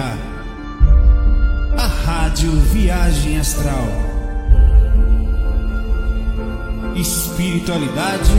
[0.00, 3.88] A Rádio Viagem Astral.
[6.94, 8.30] Espiritualidade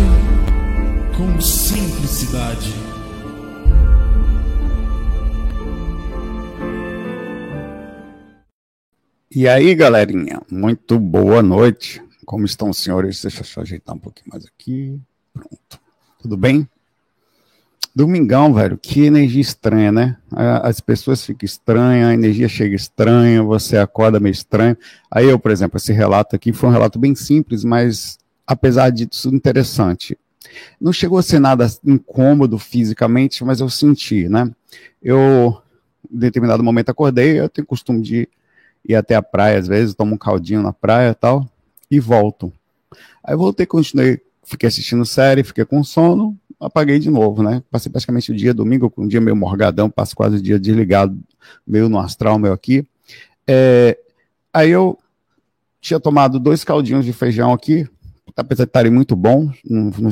[1.18, 2.74] com simplicidade.
[9.30, 12.02] E aí, galerinha, muito boa noite.
[12.26, 13.22] Como estão os senhores?
[13.22, 14.98] Deixa eu só ajeitar um pouquinho mais aqui.
[15.34, 15.82] Pronto.
[16.22, 16.66] Tudo bem?
[18.00, 20.16] Domingão, velho, que energia estranha, né?
[20.32, 24.78] As pessoas ficam estranhas, a energia chega estranha, você acorda meio estranho.
[25.12, 28.18] Aí eu, por exemplo, esse relato aqui foi um relato bem simples, mas
[28.48, 30.18] apesar disso interessante.
[30.80, 34.50] Não chegou a ser nada incômodo fisicamente, mas eu senti, né?
[35.04, 35.62] Eu,
[36.10, 38.30] em determinado momento, acordei, eu tenho costume de
[38.88, 41.46] ir até a praia, às vezes, tomo um caldinho na praia e tal,
[41.92, 42.50] e volto.
[43.22, 47.64] Aí voltei, continuei, fiquei assistindo série, fiquei com sono, apaguei de novo, né?
[47.72, 51.18] Passei praticamente o dia domingo, um dia meio morgadão, passo quase o dia desligado,
[51.66, 52.86] meio no astral, meu aqui.
[53.48, 53.98] É,
[54.54, 54.98] aí eu
[55.80, 57.88] tinha tomado dois caldinhos de feijão aqui,
[58.36, 60.12] apesar de estarem muito bons, não, não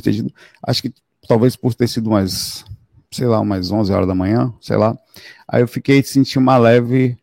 [0.64, 0.94] acho que
[1.28, 2.64] talvez por ter sido umas,
[3.12, 4.98] sei lá, umas 11 horas da manhã, sei lá.
[5.48, 7.18] Aí eu fiquei senti uma leve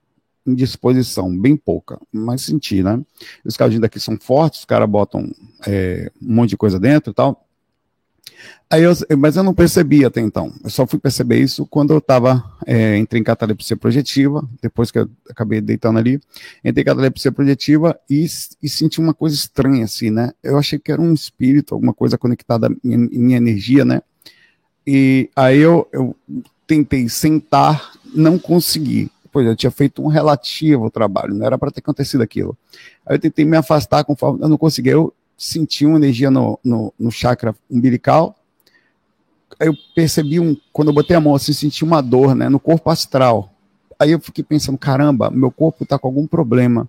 [0.47, 3.01] indisposição, bem pouca, mas senti, né?
[3.45, 5.33] Os caldinhos daqui são fortes, os caras botam
[5.67, 7.44] é, um monte de coisa dentro e tal.
[8.71, 10.53] Aí eu, mas eu não percebi até então.
[10.63, 14.99] Eu só fui perceber isso quando eu estava é, entrei em catalepsia projetiva, depois que
[14.99, 16.21] eu acabei deitando ali,
[16.65, 18.27] entrei em catalepsia projetiva e,
[18.63, 20.33] e senti uma coisa estranha assim, né?
[20.43, 24.03] Eu achei que era um espírito, alguma coisa conectada em minha energia, né?
[24.87, 26.17] E aí eu, eu
[26.67, 29.11] tentei sentar, não consegui.
[29.33, 32.57] Pois eu tinha feito um relativo trabalho, não era para ter acontecido aquilo.
[33.05, 34.91] Aí eu tentei me afastar conforme eu não consegui.
[34.91, 38.37] Eu senti uma energia no, no, no chakra umbilical.
[39.59, 42.59] Aí eu percebi, um, quando eu botei a mão assim, senti uma dor né, no
[42.59, 43.53] corpo astral.
[43.99, 46.89] Aí eu fiquei pensando, caramba, meu corpo está com algum problema.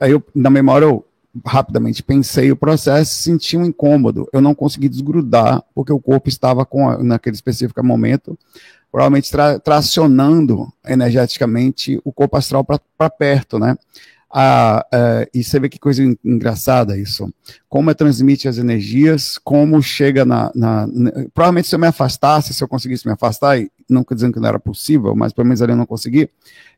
[0.00, 1.04] Aí eu, na memória, eu
[1.44, 4.28] rapidamente pensei o processo, senti um incômodo.
[4.32, 8.38] Eu não consegui desgrudar, porque o corpo estava com, naquele específico momento,
[8.90, 13.76] provavelmente tra tracionando energeticamente o corpo astral para perto, né?
[14.30, 14.86] A,
[15.32, 17.32] e você vê que coisa engraçada isso.
[17.68, 22.52] Como é transmite as energias, como chega na, na, na, Provavelmente se eu me afastasse,
[22.52, 25.62] se eu conseguisse me afastar, e não dizendo que não era possível, mas pelo menos
[25.62, 26.28] ali eu não consegui,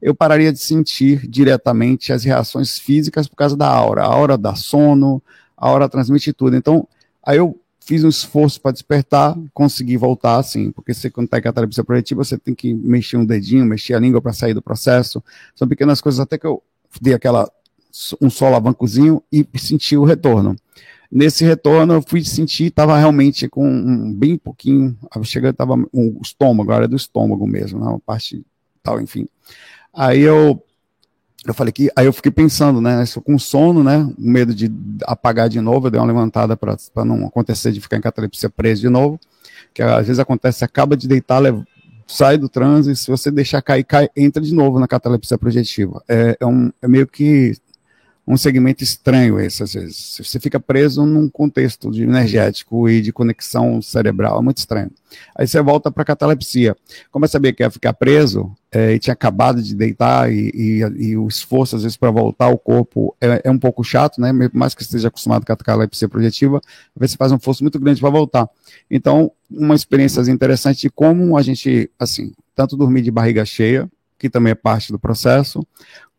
[0.00, 4.02] eu pararia de sentir diretamente as reações físicas por causa da aura.
[4.02, 5.20] A aura dá sono,
[5.56, 6.56] a aura transmite tudo.
[6.56, 6.86] Então,
[7.24, 11.42] aí eu fiz um esforço para despertar, consegui voltar, assim, porque você, quando está em
[11.42, 15.20] catalepsia projetiva, você tem que mexer um dedinho, mexer a língua para sair do processo.
[15.56, 16.62] São pequenas coisas até que eu
[17.00, 17.50] dei aquela
[18.20, 20.56] um solavancozinho e senti o retorno.
[21.10, 26.70] Nesse retorno, eu fui sentir, estava realmente com um, bem pouquinho, chegando, estava um estômago,
[26.70, 28.44] era do estômago mesmo, né, uma parte
[28.80, 29.26] tal, enfim.
[29.92, 30.62] Aí eu,
[31.44, 34.70] eu falei que, aí eu fiquei pensando, né, isso com sono, né, medo de
[35.02, 38.82] apagar de novo, eu dei uma levantada para não acontecer de ficar em catalepsia preso
[38.82, 39.18] de novo,
[39.74, 41.42] que às vezes acontece, acaba de deitar,
[42.10, 46.02] sai do transe, se você deixar cair, cai, entra de novo na catalepsia projetiva.
[46.08, 47.54] É, é, um, é meio que
[48.30, 50.20] um segmento estranho esse, às vezes.
[50.22, 54.90] Você fica preso num contexto de energético e de conexão cerebral, é muito estranho.
[55.34, 56.76] Aí você volta para a catalepsia.
[57.10, 61.08] Como eu sabia que ia ficar preso, é, e tinha acabado de deitar, e, e,
[61.08, 64.30] e o esforço, às vezes, para voltar ao corpo é, é, um pouco chato, né?
[64.52, 67.80] Mais que esteja acostumado com a catalepsia projetiva, às vezes você faz um esforço muito
[67.80, 68.48] grande para voltar.
[68.88, 74.30] Então, uma experiência interessante de como a gente, assim, tanto dormir de barriga cheia, que
[74.30, 75.66] também é parte do processo,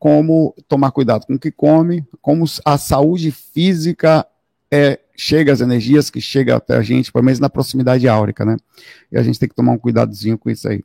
[0.01, 4.25] como tomar cuidado com o que come, como a saúde física
[4.72, 8.57] é, chega às energias que chega até a gente, pelo menos na proximidade áurica, né?
[9.12, 10.84] E a gente tem que tomar um cuidadozinho com isso aí.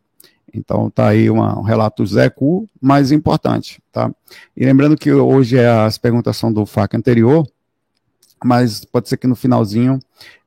[0.53, 4.15] Então tá aí uma, um relato Zé Cu, mais importante, tá?
[4.55, 7.51] E lembrando que hoje é as perguntas são do FAC anterior,
[8.45, 9.99] mas pode ser que no finalzinho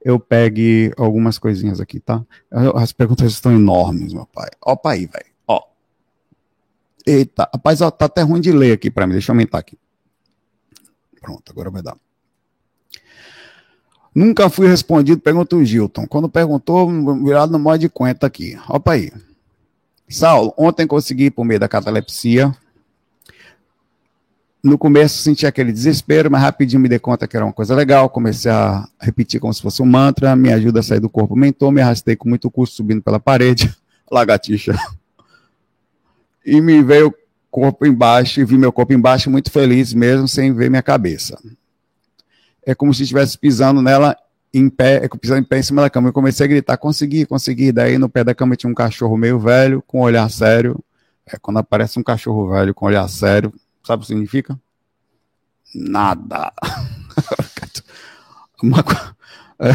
[0.05, 2.23] eu pegue algumas coisinhas aqui, tá?
[2.75, 4.49] As perguntas estão enormes, meu pai.
[4.63, 5.25] Opa aí, velho.
[7.09, 9.13] Eita, rapaz, ó, tá até ruim de ler aqui para mim.
[9.13, 9.75] Deixa eu aumentar aqui.
[11.19, 11.97] Pronto, agora vai dar.
[14.13, 16.05] Nunca fui respondido, pergunta o Gilton.
[16.05, 16.87] Quando perguntou,
[17.23, 18.55] virado no modo de conta aqui.
[18.67, 19.11] Opa aí.
[20.07, 22.55] Saulo, ontem consegui ir por meio da catalepsia.
[24.63, 28.07] No começo senti aquele desespero, mas rapidinho me dei conta que era uma coisa legal.
[28.07, 30.35] Comecei a repetir como se fosse um mantra.
[30.35, 31.71] Me ajuda a sair do corpo mentor.
[31.71, 33.75] Me arrastei com muito custo subindo pela parede.
[34.11, 34.75] Lagartixa
[36.49, 37.13] e me veio o
[37.51, 41.37] corpo embaixo, e vi meu corpo embaixo muito feliz mesmo, sem ver minha cabeça.
[42.65, 44.15] É como se estivesse pisando nela
[44.53, 46.09] em pé, é pisando em pé em cima da cama.
[46.09, 47.71] Eu comecei a gritar, consegui, consegui.
[47.71, 50.83] Daí no pé da cama tinha um cachorro meio velho, com um olhar sério,
[51.25, 53.53] É quando aparece um cachorro velho com olhar sério,
[53.83, 54.59] sabe o que significa?
[55.73, 56.51] Nada.
[58.61, 58.83] Uma,
[59.59, 59.71] é,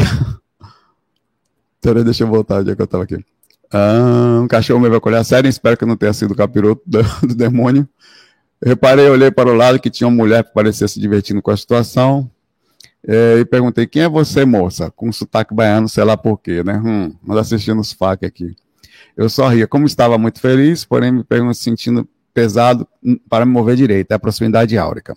[2.03, 3.23] deixa eu voltar onde é que eu estava aqui.
[3.71, 7.03] Ah, um cachorro me vai olhar sério, espero que não tenha sido o capiroto do,
[7.27, 7.87] do demônio.
[8.63, 11.57] reparei, olhei para o lado que tinha uma mulher que parecia se divertindo com a
[11.57, 12.29] situação.
[13.07, 14.89] É, e perguntei, quem é você, moça?
[14.91, 16.81] Com sotaque baiano, sei lá por quê, né?
[16.83, 18.55] Hum, nós assistindo os FAC aqui.
[19.15, 19.67] Eu só ria.
[19.67, 21.23] Como estava muito feliz, porém me
[21.53, 24.11] sentindo pesado hum, para me mover direito.
[24.11, 25.15] É a proximidade áurica.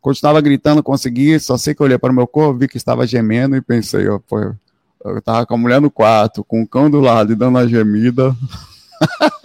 [0.00, 3.56] Continuava gritando, consegui, só sei que olhei para o meu corpo, vi que estava gemendo
[3.56, 4.54] e pensei, ó, pô,
[5.04, 7.66] eu estava com a mulher no quarto, com o cão do lado e dando a
[7.66, 8.30] gemida.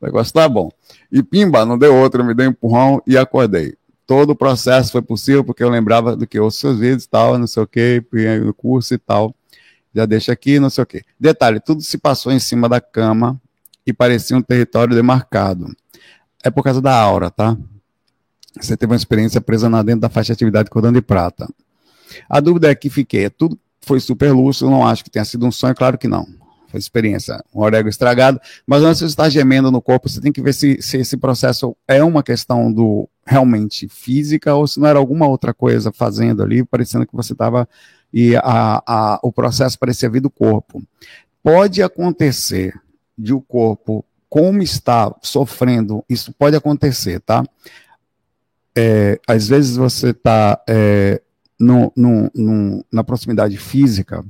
[0.00, 0.70] o negócio tá bom.
[1.10, 3.76] E pimba, não deu outra, me deu um empurrão e acordei
[4.06, 7.36] todo o processo foi possível porque eu lembrava do que os seus vídeos e tal,
[7.36, 8.02] não sei o que,
[8.42, 9.34] no curso e tal.
[9.94, 11.02] Já deixa aqui, não sei o que.
[11.18, 13.40] Detalhe, tudo se passou em cima da cama
[13.86, 15.74] e parecia um território demarcado.
[16.44, 17.56] É por causa da aura, tá?
[18.60, 21.48] Você teve uma experiência presa na dentro da faixa de atividade cordão de prata.
[22.28, 25.46] A dúvida é que fiquei, é tudo foi super lúcido, não acho que tenha sido
[25.46, 26.26] um sonho, claro que não
[26.68, 30.42] foi experiência, um orégano estragado, mas antes de estar gemendo no corpo, você tem que
[30.42, 34.98] ver se, se esse processo é uma questão do realmente física ou se não era
[34.98, 37.68] alguma outra coisa fazendo ali, parecendo que você estava
[38.12, 40.82] e a, a, o processo parecia vir do corpo.
[41.42, 42.74] Pode acontecer
[43.16, 47.44] de o corpo, como está sofrendo, isso pode acontecer, tá?
[48.76, 51.22] É, às vezes você está é,
[51.58, 54.24] no, no, no, na proximidade física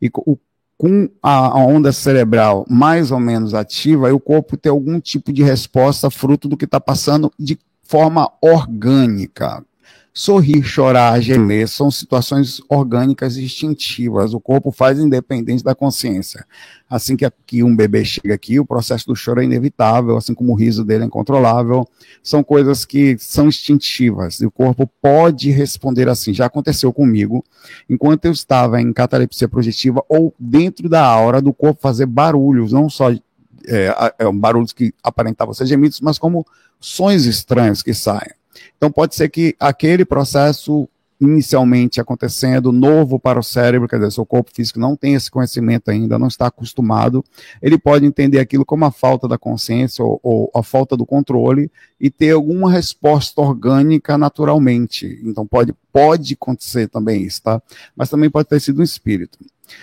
[0.00, 0.36] e o
[0.78, 6.08] com a, onda cerebral mais ou menos ativa, o corpo tem algum tipo de resposta
[6.08, 9.64] fruto do que está passando de forma orgânica.
[10.12, 14.34] Sorrir, chorar, gemer são situações orgânicas e instintivas.
[14.34, 16.44] O corpo faz independente da consciência.
[16.90, 17.16] Assim
[17.46, 20.84] que, um bebê chega aqui, o processo do choro é inevitável, assim como o riso
[20.84, 21.86] dele é incontrolável.
[22.22, 24.40] São coisas que são instintivas.
[24.40, 26.34] E o corpo pode responder assim.
[26.34, 27.44] Já aconteceu comigo,
[27.88, 32.90] enquanto eu estava em catalepsia projetiva ou dentro da aura do corpo fazer barulhos, não
[32.90, 36.46] só é, é, barulhos que aparentavam ser gemidos, mas como
[36.80, 38.37] sons estranhos que saem.
[38.76, 40.88] Então, pode ser que aquele processo
[41.20, 45.90] inicialmente acontecendo, novo para o cérebro, quer dizer, seu corpo físico não tem esse conhecimento
[45.90, 47.24] ainda, não está acostumado,
[47.60, 51.70] ele pode entender aquilo como a falta da consciência ou, ou a falta do controle
[52.00, 55.20] e ter alguma resposta orgânica naturalmente.
[55.24, 57.60] Então pode, pode acontecer também isso, tá?
[57.96, 59.38] Mas também pode ter sido um espírito.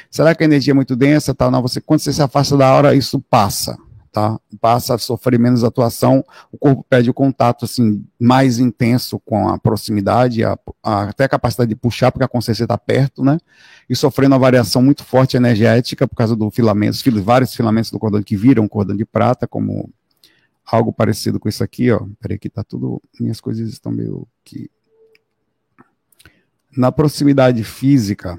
[0.10, 1.36] Será que a energia é muito densa?
[1.36, 1.52] Tá?
[1.52, 3.78] Não, você, quando você se afasta da hora, isso passa
[4.16, 4.40] tá?
[4.62, 9.60] Passa a sofrer menos atuação, o corpo perde o contato assim mais intenso com a
[9.60, 13.38] proximidade, a, a, até a capacidade de puxar porque a consciência está perto, né?
[13.90, 18.24] E sofrendo uma variação muito forte energética por causa do filamento, vários filamentos do cordão
[18.24, 19.92] que viram cordão de prata, como
[20.66, 22.00] algo parecido com isso aqui, ó.
[22.22, 24.72] Peraí que tá tudo, minhas coisas estão meio que
[26.72, 28.38] na proximidade física,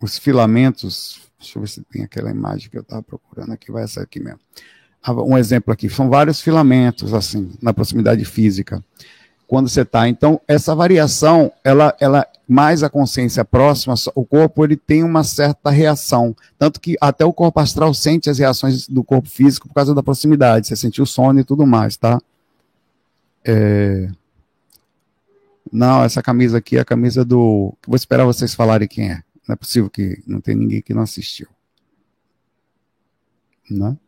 [0.00, 3.82] os filamentos, deixa eu ver se tem aquela imagem que eu estava procurando aqui, vai
[3.82, 4.38] essa aqui mesmo
[5.08, 8.84] um exemplo aqui, são vários filamentos, assim, na proximidade física,
[9.46, 10.08] quando você está.
[10.08, 15.70] Então, essa variação, ela, ela, mais a consciência próxima, o corpo, ele tem uma certa
[15.70, 16.36] reação.
[16.58, 20.02] Tanto que até o corpo astral sente as reações do corpo físico por causa da
[20.02, 20.66] proximidade.
[20.66, 22.20] Você sentiu o sono e tudo mais, tá?
[23.44, 24.10] É...
[25.72, 27.74] Não, essa camisa aqui é a camisa do.
[27.86, 29.22] Vou esperar vocês falarem quem é.
[29.48, 31.48] Não é possível que não tem ninguém que não assistiu.
[33.70, 33.98] Não?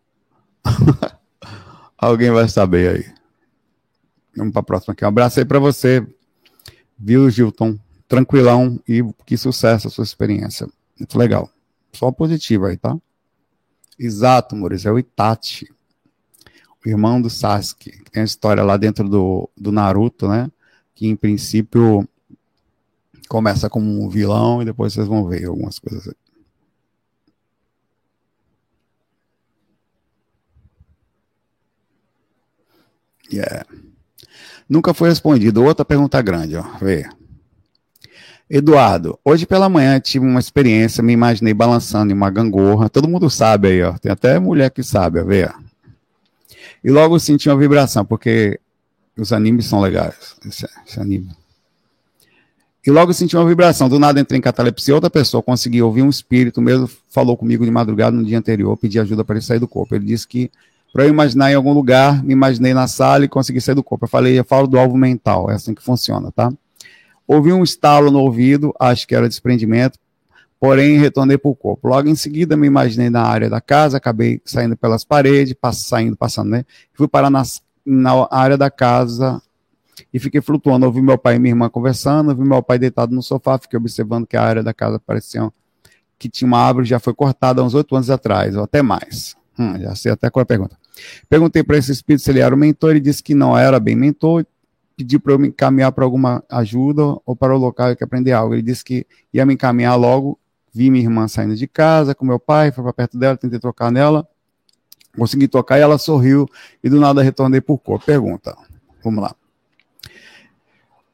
[1.97, 3.14] Alguém vai saber aí.
[4.37, 5.04] Vamos para a próxima aqui.
[5.04, 6.07] Um abraço aí para você,
[6.99, 7.78] viu, Gilton?
[8.09, 10.69] Tranquilão e que sucesso a sua experiência.
[10.99, 11.50] Muito legal.
[11.92, 12.97] Só positivo aí, tá?
[13.99, 14.88] Exato, Maurício.
[14.88, 15.69] É o Itachi,
[16.85, 18.02] o irmão do Sasuke.
[18.11, 20.50] Tem a história lá dentro do, do Naruto, né?
[20.95, 22.09] Que em princípio
[23.28, 26.14] começa como um vilão e depois vocês vão ver algumas coisas aí.
[33.32, 33.64] Yeah.
[34.68, 35.62] Nunca foi respondido.
[35.64, 36.62] Outra pergunta grande, ó.
[36.80, 37.08] Vê.
[38.48, 42.90] Eduardo, hoje pela manhã tive uma experiência, me imaginei balançando em uma gangorra.
[42.90, 43.96] Todo mundo sabe aí, ó.
[43.96, 45.24] Tem até mulher que sabe, ó.
[45.24, 45.48] Vê.
[46.84, 48.60] E logo senti uma vibração, porque
[49.16, 50.36] os animes são legais.
[50.46, 51.30] Esse, esse anime.
[52.84, 53.88] E logo senti uma vibração.
[53.88, 54.94] Do nada entrei em catalepsia.
[54.94, 58.98] Outra pessoa conseguiu ouvir um espírito mesmo, falou comigo de madrugada no dia anterior, pedi
[58.98, 59.94] ajuda para ele sair do corpo.
[59.94, 60.50] Ele disse que
[60.92, 64.04] para eu imaginar em algum lugar, me imaginei na sala e consegui sair do corpo.
[64.04, 66.52] Eu falei, eu falo do alvo mental, é assim que funciona, tá?
[67.26, 69.99] Ouvi um estalo no ouvido, acho que era desprendimento.
[70.61, 71.88] porém retornei para o corpo.
[71.88, 76.16] Logo em seguida, me imaginei na área da casa, acabei saindo pelas paredes, pass saindo,
[76.16, 76.64] passando, né?
[76.94, 79.42] Fui parar nas, na área da casa
[80.14, 80.87] e fiquei flutuando.
[80.87, 84.25] Ouvi meu pai e minha irmã conversando, ouvi meu pai deitado no sofá, fiquei observando
[84.25, 85.50] que a área da casa parecia
[86.16, 89.34] que tinha uma árvore já foi cortada há uns oito anos atrás, ou até mais.
[89.58, 90.81] Hum, já sei até qual é a pergunta.
[91.28, 93.96] Perguntei para esse espírito se ele era o mentor, ele disse que não era bem
[93.96, 94.46] mentor,
[94.96, 98.54] pediu para eu me encaminhar para alguma ajuda ou para o local que aprender algo.
[98.54, 100.38] Ele disse que ia me encaminhar logo.
[100.75, 103.92] Vi minha irmã saindo de casa com meu pai, fui para perto dela, tentei tocar
[103.92, 104.26] nela,
[105.16, 106.49] consegui tocar e ela sorriu
[106.82, 108.02] e do nada retornei por cor.
[108.02, 108.56] Pergunta,
[109.04, 109.34] vamos lá.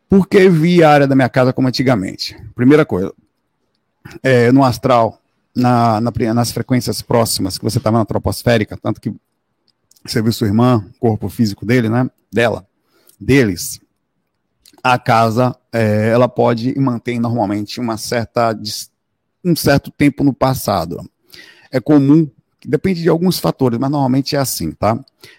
[0.08, 2.36] Por que vi a área da minha casa como antigamente?
[2.54, 3.12] Primeira coisa,
[4.22, 5.20] é, no astral,
[5.54, 9.12] na, na, nas frequências próximas que você estava na troposférica, tanto que
[10.04, 12.10] você viu sua irmã, corpo físico dele, né?
[12.32, 12.66] Dela,
[13.20, 13.80] deles,
[14.82, 18.56] a casa é, ela pode manter normalmente uma certa
[19.44, 21.08] um certo tempo no passado.
[21.70, 22.28] É comum,
[22.64, 24.98] depende de alguns fatores, mas normalmente é assim, tá?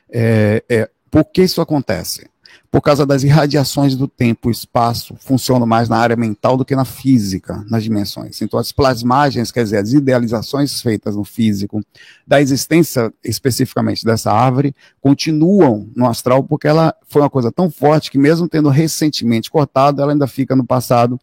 [0.09, 2.29] É, é, por que isso acontece?
[2.71, 6.75] Por causa das irradiações do tempo e espaço, funcionam mais na área mental do que
[6.75, 8.41] na física, nas dimensões.
[8.41, 11.81] Então, as plasmagens, quer dizer, as idealizações feitas no físico,
[12.27, 18.11] da existência especificamente dessa árvore, continuam no astral, porque ela foi uma coisa tão forte
[18.11, 21.19] que, mesmo tendo recentemente cortado, ela ainda fica no passado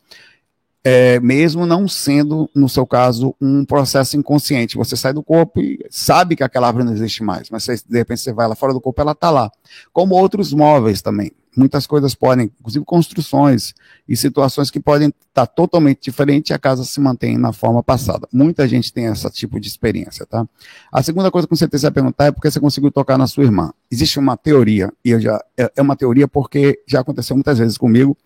[0.89, 4.77] é, mesmo não sendo, no seu caso, um processo inconsciente.
[4.77, 7.99] Você sai do corpo e sabe que aquela árvore não existe mais, mas você, de
[7.99, 9.51] repente você vai lá fora do corpo, ela está lá.
[9.93, 13.75] Como outros móveis também muitas coisas podem, inclusive construções
[14.09, 18.29] e situações que podem estar totalmente diferentes e a casa se mantém na forma passada.
[18.33, 20.47] Muita gente tem esse tipo de experiência, tá?
[20.93, 23.45] A segunda coisa que você precisa perguntar é por que você conseguiu tocar na sua
[23.45, 23.73] irmã.
[23.91, 27.79] Existe uma teoria, e eu já, é, é uma teoria porque já aconteceu muitas vezes
[27.79, 28.17] comigo,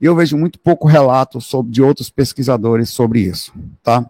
[0.00, 4.08] e eu vejo muito pouco relato sobre, de outros pesquisadores sobre isso, tá?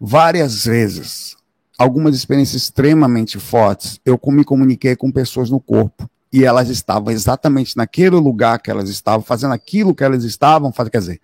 [0.00, 1.36] Várias vezes,
[1.76, 7.76] algumas experiências extremamente fortes, eu me comuniquei com pessoas no corpo e elas estavam exatamente
[7.76, 10.92] naquele lugar que elas estavam, fazendo aquilo que elas estavam fazendo.
[10.92, 11.20] Quer dizer,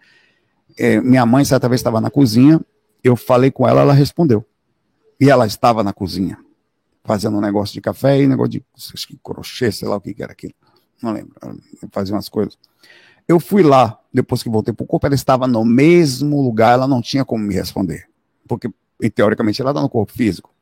[0.78, 2.60] é, minha mãe certa vez estava na cozinha,
[3.02, 4.44] eu falei com ela, ela respondeu.
[5.20, 6.38] E ela estava na cozinha,
[7.04, 8.64] fazendo um negócio de café e negócio de
[9.22, 10.54] crochê, sei lá o que era aquilo.
[11.02, 11.34] Não lembro,
[11.92, 12.58] fazia umas coisas.
[13.28, 16.88] Eu fui lá, depois que voltei para o corpo, ela estava no mesmo lugar, ela
[16.88, 18.08] não tinha como me responder.
[18.46, 18.70] Porque,
[19.14, 20.52] teoricamente, ela está no corpo físico.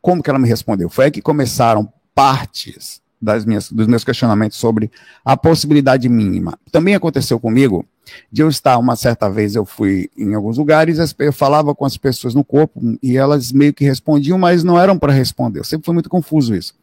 [0.00, 0.88] Como que ela me respondeu?
[0.88, 4.90] Foi aí que começaram partes das minhas, dos meus questionamentos sobre
[5.24, 6.58] a possibilidade mínima.
[6.70, 7.84] Também aconteceu comigo
[8.32, 11.96] de eu estar, uma certa vez eu fui em alguns lugares, eu falava com as
[11.96, 15.60] pessoas no corpo e elas meio que respondiam, mas não eram para responder.
[15.60, 16.74] Eu sempre foi muito confuso isso.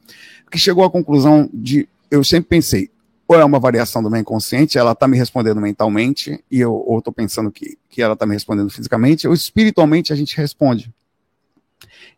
[0.43, 2.89] Porque chegou à conclusão de, eu sempre pensei,
[3.27, 6.99] ou é uma variação do meu inconsciente, ela está me respondendo mentalmente, e eu, ou
[6.99, 10.93] estou pensando que, que ela está me respondendo fisicamente, ou espiritualmente a gente responde.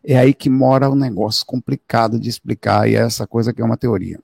[0.04, 3.60] É aí que mora o um negócio complicado de explicar, e é essa coisa que
[3.60, 4.20] é uma teoria.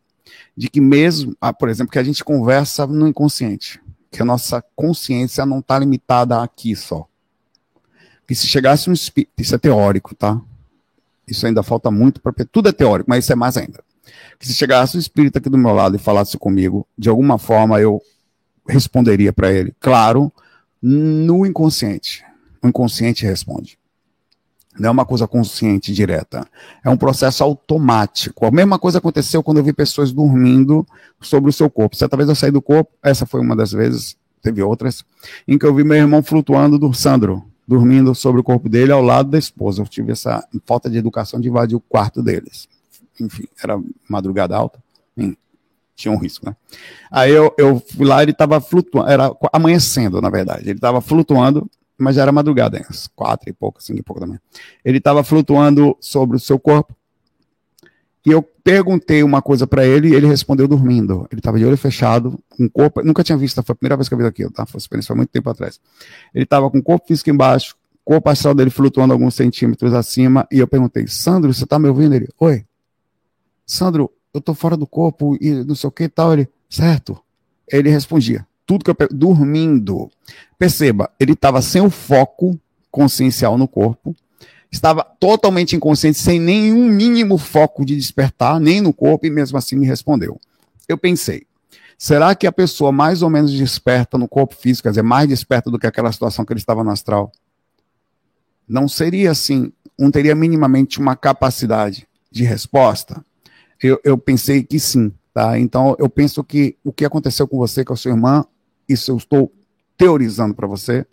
[0.56, 4.62] De que mesmo, ah, por exemplo, que a gente conversa no inconsciente, que a nossa
[4.74, 7.06] consciência não está limitada aqui só.
[8.26, 10.40] Que se chegasse um espírito, isso é teórico, tá?
[11.26, 12.32] Isso ainda falta muito para.
[12.50, 13.82] Tudo é teórico, mas isso é mais ainda.
[14.38, 17.80] Que se chegasse um espírito aqui do meu lado e falasse comigo, de alguma forma
[17.80, 18.00] eu
[18.68, 19.74] responderia para ele.
[19.80, 20.32] Claro,
[20.80, 22.24] no inconsciente.
[22.62, 23.78] O inconsciente responde.
[24.78, 26.46] Não é uma coisa consciente direta.
[26.84, 28.44] É um processo automático.
[28.44, 30.86] A mesma coisa aconteceu quando eu vi pessoas dormindo
[31.20, 31.96] sobre o seu corpo.
[31.96, 35.04] Certa vez eu saí do corpo, essa foi uma das vezes, teve outras,
[35.46, 39.00] em que eu vi meu irmão flutuando do Sandro, dormindo sobre o corpo dele ao
[39.00, 39.80] lado da esposa.
[39.80, 42.68] Eu tive essa falta de educação de invadir o quarto deles.
[43.20, 44.82] Enfim, era madrugada alta.
[45.16, 45.36] Enfim,
[45.94, 46.56] tinha um risco, né?
[47.12, 50.64] Aí eu, eu fui lá, ele estava flutuando, era amanhecendo, na verdade.
[50.64, 54.26] Ele estava flutuando mas já era madrugada, às quatro e pouco, cinco e pouco da
[54.26, 54.40] manhã.
[54.84, 56.94] Ele estava flutuando sobre o seu corpo.
[58.26, 61.28] E eu perguntei uma coisa para ele e ele respondeu dormindo.
[61.30, 63.02] Ele estava de olho fechado, com corpo.
[63.02, 64.64] Nunca tinha visto, foi a primeira vez que eu vi aquilo, tá?
[64.64, 65.78] Foi experiência muito tempo atrás.
[66.34, 70.46] Ele estava com o corpo físico embaixo, corpo astral dele flutuando alguns centímetros acima.
[70.50, 72.14] E eu perguntei, Sandro, você está me ouvindo?
[72.14, 72.64] Ele, oi.
[73.66, 76.32] Sandro, eu estou fora do corpo e não sei o que e tal.
[76.32, 77.18] Ele, certo.
[77.70, 80.10] Ele respondia, tudo que eu dormindo.
[80.58, 82.58] Perceba, ele estava sem o foco
[82.90, 84.14] consciencial no corpo,
[84.70, 89.76] estava totalmente inconsciente, sem nenhum mínimo foco de despertar, nem no corpo, e mesmo assim
[89.76, 90.40] me respondeu.
[90.88, 91.46] Eu pensei,
[91.98, 95.70] será que a pessoa mais ou menos desperta no corpo físico, quer dizer, mais desperta
[95.70, 97.32] do que aquela situação que ele estava no astral?
[98.68, 103.24] Não seria assim, não teria minimamente uma capacidade de resposta?
[103.82, 105.58] Eu, eu pensei que sim, tá?
[105.58, 108.44] Então eu penso que o que aconteceu com você, com a sua irmã,
[108.88, 109.52] isso eu estou
[109.96, 111.06] teorizando para você,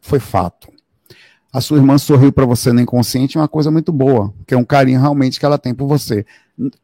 [0.00, 0.72] foi fato.
[1.52, 4.56] a sua irmã sorriu para você no inconsciente é uma coisa muito boa, que é
[4.56, 6.26] um carinho realmente que ela tem por você.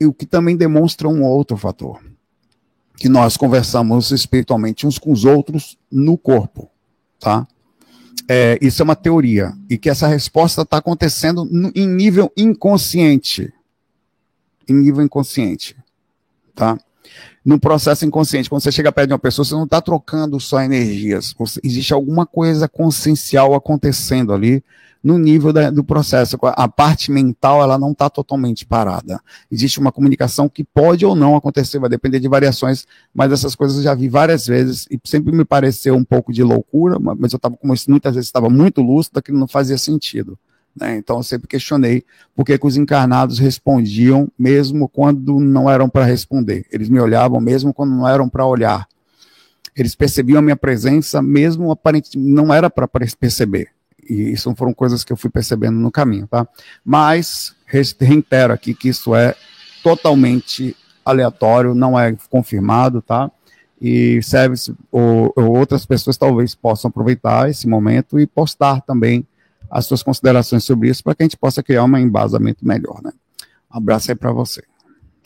[0.00, 2.00] E o que também demonstra um outro fator,
[2.96, 6.70] que nós conversamos espiritualmente uns com os outros no corpo,
[7.20, 7.46] tá?
[8.26, 13.52] É, isso é uma teoria, e que essa resposta está acontecendo no, em nível inconsciente.
[14.66, 15.76] Em nível inconsciente,
[16.54, 16.78] tá?
[17.44, 18.48] No processo inconsciente.
[18.48, 21.34] Quando você chega perto de uma pessoa, você não está trocando só energias.
[21.62, 24.64] Existe alguma coisa consciencial acontecendo ali
[25.04, 26.38] no nível da, do processo.
[26.42, 29.20] A parte mental ela não está totalmente parada.
[29.52, 33.76] Existe uma comunicação que pode ou não acontecer, vai depender de variações, mas essas coisas
[33.76, 37.36] eu já vi várias vezes e sempre me pareceu um pouco de loucura, mas eu
[37.36, 40.38] estava como muitas vezes estava muito lúcido, que não fazia sentido.
[40.74, 40.96] Né?
[40.96, 42.04] Então eu sempre questionei
[42.34, 46.66] por que, que os encarnados respondiam mesmo quando não eram para responder.
[46.72, 48.88] Eles me olhavam mesmo quando não eram para olhar.
[49.76, 53.68] Eles percebiam a minha presença mesmo aparentemente não era para perceber.
[54.08, 56.46] E isso foram coisas que eu fui percebendo no caminho, tá?
[56.84, 59.34] Mas reitero aqui que isso é
[59.82, 63.30] totalmente aleatório, não é confirmado, tá?
[63.80, 64.56] E serve
[64.90, 69.26] ou, ou outras pessoas talvez possam aproveitar esse momento e postar também
[69.74, 73.10] as suas considerações sobre isso para que a gente possa criar um embasamento melhor, né?
[73.68, 74.62] Um abraço aí para você.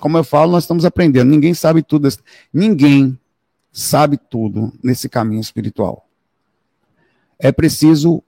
[0.01, 1.29] Como eu falo, nós estamos aprendendo.
[1.29, 2.09] Ninguém sabe tudo.
[2.51, 3.19] Ninguém
[3.71, 6.09] sabe tudo nesse caminho espiritual.
[7.39, 8.23] É preciso,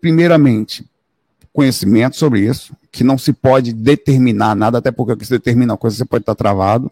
[0.00, 0.88] primeiramente,
[1.52, 5.98] conhecimento sobre isso, que não se pode determinar nada, até porque se determina a coisa
[5.98, 6.90] você pode estar travado,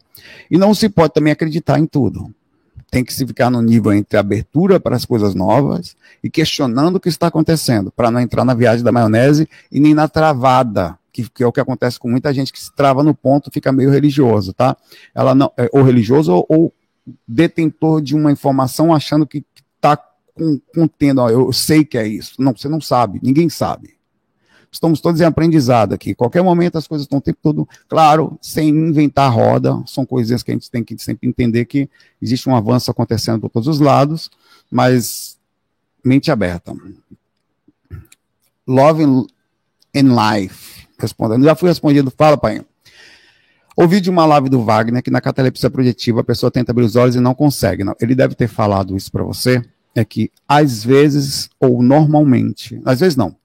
[0.51, 2.35] e não se pode também acreditar em tudo
[2.91, 7.01] tem que se ficar no nível entre abertura para as coisas novas e questionando o
[7.01, 11.29] que está acontecendo, para não entrar na viagem da maionese e nem na travada, que,
[11.29, 13.91] que, é o que acontece com muita gente que se trava no ponto, fica meio
[13.91, 14.77] religioso, tá?
[15.15, 16.75] Ela não, é, ou religioso ou, ou
[17.27, 19.45] detentor de uma informação achando que
[19.77, 19.99] está
[20.75, 22.41] contendo, ó, eu sei que é isso.
[22.41, 23.98] Não, você não sabe, ninguém sabe.
[24.71, 26.15] Estamos todos em aprendizado aqui.
[26.15, 30.51] Qualquer momento as coisas estão o tempo todo, claro, sem inventar roda, são coisinhas que
[30.51, 31.89] a gente tem que sempre entender que
[32.21, 34.31] existe um avanço acontecendo por todos os lados,
[34.71, 35.39] mas
[36.05, 36.75] mente aberta.
[38.67, 39.27] Love and
[39.95, 40.87] Life.
[40.99, 41.45] Respondendo.
[41.45, 42.13] Já fui respondido.
[42.17, 42.63] Fala, pai.
[43.77, 46.97] Ouvi de uma live do Wagner que na catalepsia projetiva a pessoa tenta abrir os
[46.97, 47.85] olhos e não consegue.
[47.85, 47.95] Não.
[48.01, 49.65] Ele deve ter falado isso para você.
[49.95, 53.37] É que às vezes, ou normalmente, às vezes não,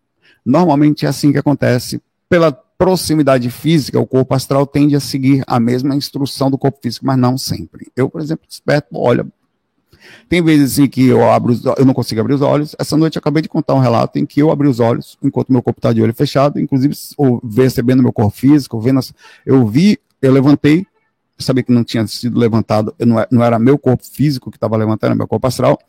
[0.45, 2.01] Normalmente é assim que acontece.
[2.29, 7.06] Pela proximidade física, o corpo astral tende a seguir a mesma instrução do corpo físico,
[7.06, 7.88] mas não sempre.
[7.95, 9.25] Eu, por exemplo, desperto, olha.
[10.27, 12.75] Tem vezes em que eu abro, eu não consigo abrir os olhos.
[12.77, 15.51] Essa noite eu acabei de contar um relato em que eu abri os olhos enquanto
[15.51, 16.93] meu corpo está de olho fechado, inclusive
[17.56, 18.99] recebendo meu corpo físico, vendo,
[19.45, 23.60] eu vi, eu levantei, eu sabia que não tinha sido levantado, não era, não era
[23.60, 25.79] meu corpo físico que estava levantando, era meu corpo astral.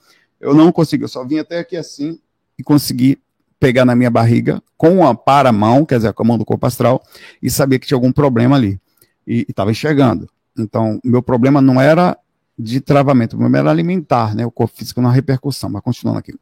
[0.40, 2.18] Eu não consegui, eu só vim até aqui assim
[2.58, 3.18] e consegui
[3.64, 6.66] pegar na minha barriga com a para mão, quer dizer, com a mão do corpo
[6.66, 7.02] astral,
[7.42, 8.78] e sabia que tinha algum problema ali.
[9.26, 10.28] E estava enxergando.
[10.58, 12.14] Então, meu problema não era
[12.58, 14.44] de travamento, o problema era alimentar, né?
[14.44, 16.34] O corpo físico não repercussão, mas continuando aqui.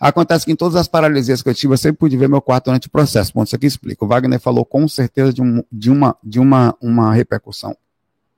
[0.00, 2.64] Acontece que em todas as paralisias que eu tive, eu sempre pude ver meu quarto
[2.64, 3.30] durante o processo.
[3.34, 4.02] Bom, isso aqui explica.
[4.02, 7.76] O Wagner falou com certeza de, um, de, uma, de uma, uma repercussão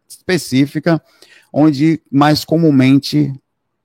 [0.09, 1.01] específica,
[1.53, 3.33] onde mais comumente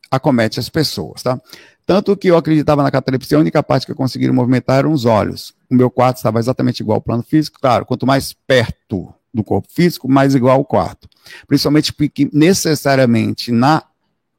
[0.09, 1.39] acomete as pessoas, tá?
[1.87, 5.05] Tanto que eu acreditava na catalepsia, a única parte que eu conseguia movimentar eram os
[5.05, 5.53] olhos.
[5.69, 9.69] O meu quarto estava exatamente igual ao plano físico, claro, quanto mais perto do corpo
[9.71, 11.07] físico, mais igual ao quarto.
[11.47, 13.83] Principalmente porque necessariamente na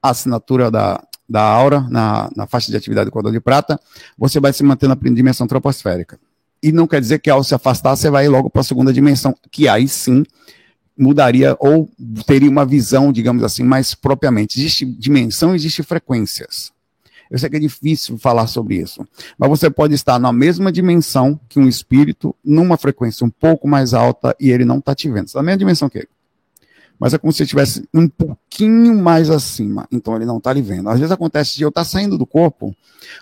[0.02, 3.80] assinatura da, da aura, na, na faixa de atividade do cordão de prata,
[4.18, 6.20] você vai se manter na dimensão troposférica.
[6.62, 9.34] E não quer dizer que ao se afastar, você vai logo para a segunda dimensão,
[9.50, 10.22] que aí sim
[10.98, 11.88] mudaria ou
[12.26, 14.60] teria uma visão, digamos assim, mais propriamente.
[14.60, 16.76] Existe dimensão, existe frequências.
[17.30, 21.38] Eu sei que é difícil falar sobre isso, mas você pode estar na mesma dimensão
[21.48, 25.26] que um espírito, numa frequência um pouco mais alta, e ele não está te vendo.
[25.26, 26.08] Está na mesma dimensão que ele.
[26.98, 30.88] Mas é como se estivesse um pouquinho mais acima, então ele não está lhe vendo.
[30.88, 32.74] Às vezes acontece de eu estar tá saindo do corpo,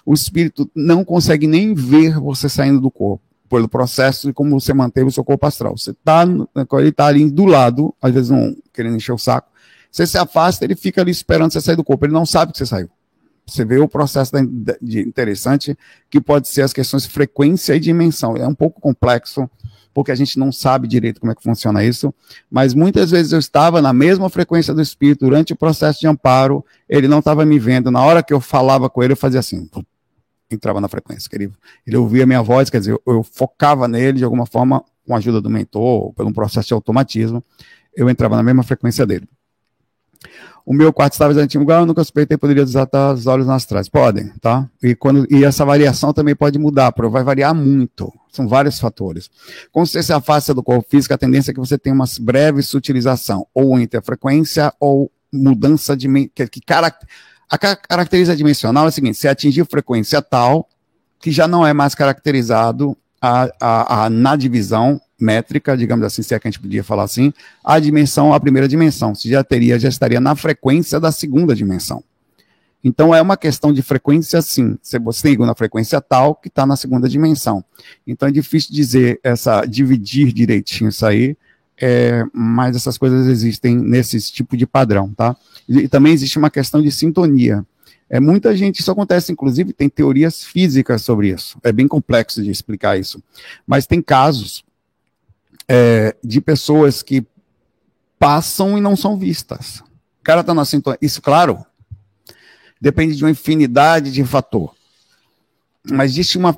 [0.04, 4.72] o espírito não consegue nem ver você saindo do corpo pelo processo de como você
[4.72, 5.76] manteve o seu corpo astral.
[5.76, 6.24] Você está,
[6.78, 9.48] ele está ali do lado, às vezes não querendo encher o saco.
[9.90, 12.04] Você se afasta, ele fica ali esperando você sair do corpo.
[12.04, 12.90] Ele não sabe que você saiu.
[13.46, 14.32] Você vê o processo
[14.82, 15.78] de interessante,
[16.10, 18.36] que pode ser as questões de frequência e dimensão.
[18.36, 19.48] É um pouco complexo,
[19.94, 22.12] porque a gente não sabe direito como é que funciona isso,
[22.50, 26.64] mas muitas vezes eu estava na mesma frequência do espírito durante o processo de amparo,
[26.88, 27.90] ele não estava me vendo.
[27.90, 29.70] Na hora que eu falava com ele, eu fazia assim,
[30.50, 31.28] entrava na frequência.
[31.32, 31.50] Ele,
[31.86, 35.14] ele ouvia a minha voz, quer dizer, eu, eu focava nele de alguma forma, com
[35.14, 37.42] a ajuda do mentor, ou por um processo de automatismo,
[37.94, 39.28] eu entrava na mesma frequência dele.
[40.66, 43.88] O meu quarto estava exatamente igual, eu nunca suspeitei, poderia desatar os olhos nas trás.
[43.88, 44.68] Podem, tá?
[44.82, 48.12] E, quando, e essa variação também pode mudar, vai variar muito.
[48.32, 49.30] São vários fatores.
[49.70, 52.62] Quando você se afasta do corpo físico, a tendência é que você tenha uma breve
[52.62, 56.08] sutilização, ou interfrequência, ou mudança de.
[56.34, 56.60] Que, que
[57.48, 60.68] a característica dimensional é a seguinte: você atingir frequência tal,
[61.20, 66.34] que já não é mais caracterizado a, a, a, na divisão métrica, digamos assim, se
[66.34, 67.32] é que a gente podia falar assim,
[67.64, 69.14] a dimensão, a primeira dimensão.
[69.14, 72.02] Se já teria, já estaria na frequência da segunda dimensão.
[72.84, 74.78] Então é uma questão de frequência, sim.
[74.82, 77.64] Você tem uma frequência tal que está na segunda dimensão.
[78.06, 81.36] Então é difícil dizer essa, dividir direitinho isso aí,
[81.80, 85.36] é, mas essas coisas existem nesse tipo de padrão, tá?
[85.68, 87.64] E, e também existe uma questão de sintonia.
[88.08, 91.58] É, muita gente, isso acontece, inclusive, tem teorias físicas sobre isso.
[91.64, 93.20] É bem complexo de explicar isso.
[93.66, 94.64] Mas tem casos
[95.68, 97.26] é, de pessoas que
[98.18, 99.80] passam e não são vistas.
[100.20, 100.98] O cara está na sintonia.
[101.00, 101.64] Isso, claro,
[102.80, 104.74] depende de uma infinidade de fator.
[105.88, 106.56] Mas existe uma,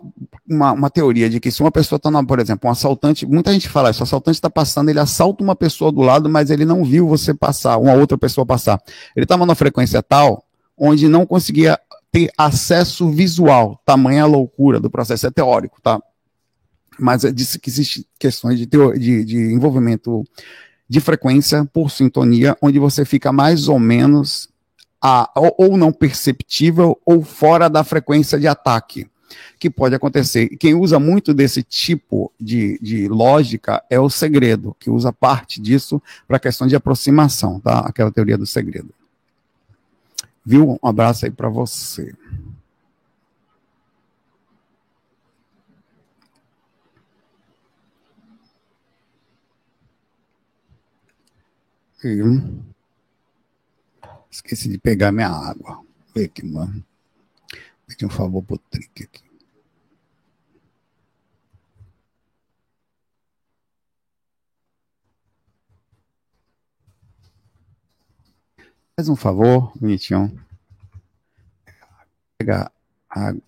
[0.48, 3.68] uma, uma teoria de que se uma pessoa está, por exemplo, um assaltante, muita gente
[3.68, 6.82] fala isso, o assaltante está passando, ele assalta uma pessoa do lado, mas ele não
[6.82, 8.80] viu você passar, uma outra pessoa passar.
[9.14, 10.44] Ele estava na frequência tal,
[10.76, 11.78] onde não conseguia
[12.10, 16.00] ter acesso visual, tamanha loucura do processo, é teórico, tá?
[16.98, 20.24] Mas disse que existe questões de, de, de envolvimento
[20.88, 24.48] de frequência por sintonia, onde você fica mais ou menos
[25.00, 29.08] a, ou, ou não perceptível ou fora da frequência de ataque
[29.58, 30.48] que pode acontecer.
[30.56, 36.00] Quem usa muito desse tipo de, de lógica é o segredo, que usa parte disso
[36.26, 37.80] para a questão de aproximação, tá?
[37.80, 38.90] Aquela teoria do segredo.
[40.44, 40.78] Viu?
[40.82, 42.14] Um abraço aí para você.
[54.30, 55.84] Esqueci de pegar minha água.
[56.14, 56.84] Vê aqui, mano.
[57.87, 59.28] Pedi um favor pro Trick aqui.
[68.94, 70.44] Faz um favor, bonitinho.
[72.37, 72.72] Pegar
[73.08, 73.42] água.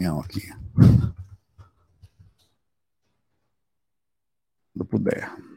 [0.00, 0.48] Não, aqui.
[4.72, 5.55] Quando puder.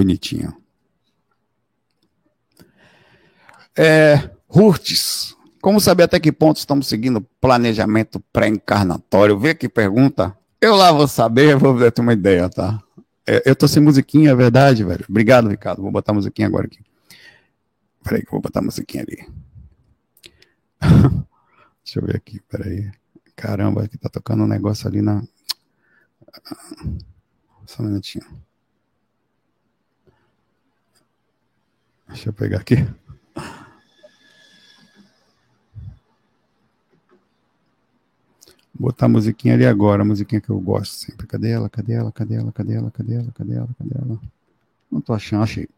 [0.00, 0.56] Bonitinho.
[3.76, 4.30] É,
[5.60, 9.38] como saber até que ponto estamos seguindo planejamento pré-encarnatório?
[9.38, 10.34] Vê que pergunta.
[10.58, 12.82] Eu lá vou saber, vou ter uma ideia, tá?
[13.26, 15.04] É, eu tô sem musiquinha, é verdade, velho.
[15.06, 15.82] Obrigado, Ricardo.
[15.82, 16.80] Vou botar musiquinha agora aqui.
[18.02, 19.28] Peraí que eu vou botar musiquinha ali.
[21.84, 22.90] Deixa eu ver aqui, peraí.
[23.36, 25.22] Caramba, aqui tá tocando um negócio ali na.
[27.66, 28.24] Só um minutinho.
[32.10, 32.76] Deixa eu pegar aqui.
[38.74, 41.26] Vou botar a musiquinha ali agora, a musiquinha que eu gosto sempre.
[41.26, 41.68] Cadê ela?
[41.68, 42.10] Cadê ela?
[42.10, 42.50] Cadê ela?
[42.50, 42.90] Cadê ela?
[42.90, 43.32] Cadê ela?
[43.32, 43.68] Cadê ela?
[43.78, 44.20] Cadê ela?
[44.90, 45.68] Não tô achando, achei.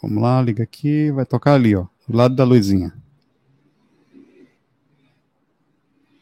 [0.00, 2.92] Vamos lá, liga aqui, vai tocar ali, ó, do lado da luzinha.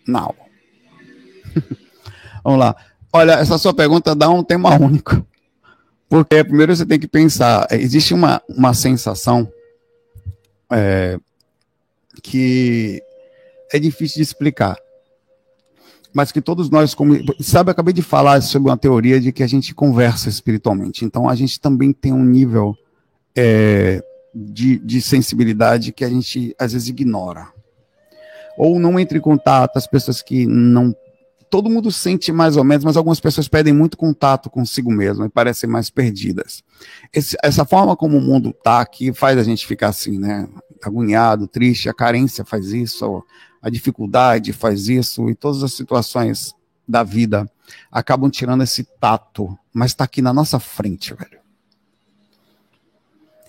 [0.06, 0.34] Não.
[2.42, 2.76] Vamos lá.
[3.12, 5.26] Olha, essa sua pergunta dá um tema único.
[6.12, 9.50] Porque primeiro você tem que pensar, é, existe uma, uma sensação
[10.70, 11.18] é,
[12.22, 13.02] que
[13.72, 14.76] é difícil de explicar.
[16.12, 19.42] Mas que todos nós, como, sabe, eu acabei de falar sobre uma teoria de que
[19.42, 21.02] a gente conversa espiritualmente.
[21.02, 22.76] Então a gente também tem um nível
[23.34, 27.48] é, de, de sensibilidade que a gente às vezes ignora.
[28.58, 30.94] Ou não entra em contato, as pessoas que não
[31.52, 35.28] todo mundo sente mais ou menos, mas algumas pessoas perdem muito contato consigo mesmo e
[35.28, 36.64] parecem mais perdidas.
[37.12, 40.48] Esse, essa forma como o mundo está aqui faz a gente ficar assim, né?
[40.82, 43.22] Agoniado, triste, a carência faz isso,
[43.60, 46.54] a dificuldade faz isso, e todas as situações
[46.88, 47.46] da vida
[47.90, 51.38] acabam tirando esse tato, mas está aqui na nossa frente, velho.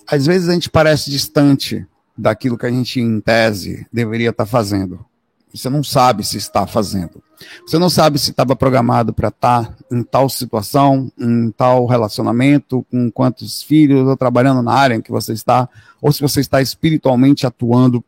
[0.05, 1.87] Às vezes a gente parece distante
[2.17, 5.05] daquilo que a gente, em tese, deveria estar tá fazendo.
[5.53, 7.21] Você não sabe se está fazendo.
[7.65, 12.85] Você não sabe se estava programado para estar tá em tal situação, em tal relacionamento,
[12.89, 15.69] com quantos filhos, ou trabalhando na área em que você está,
[16.01, 18.03] ou se você está espiritualmente atuando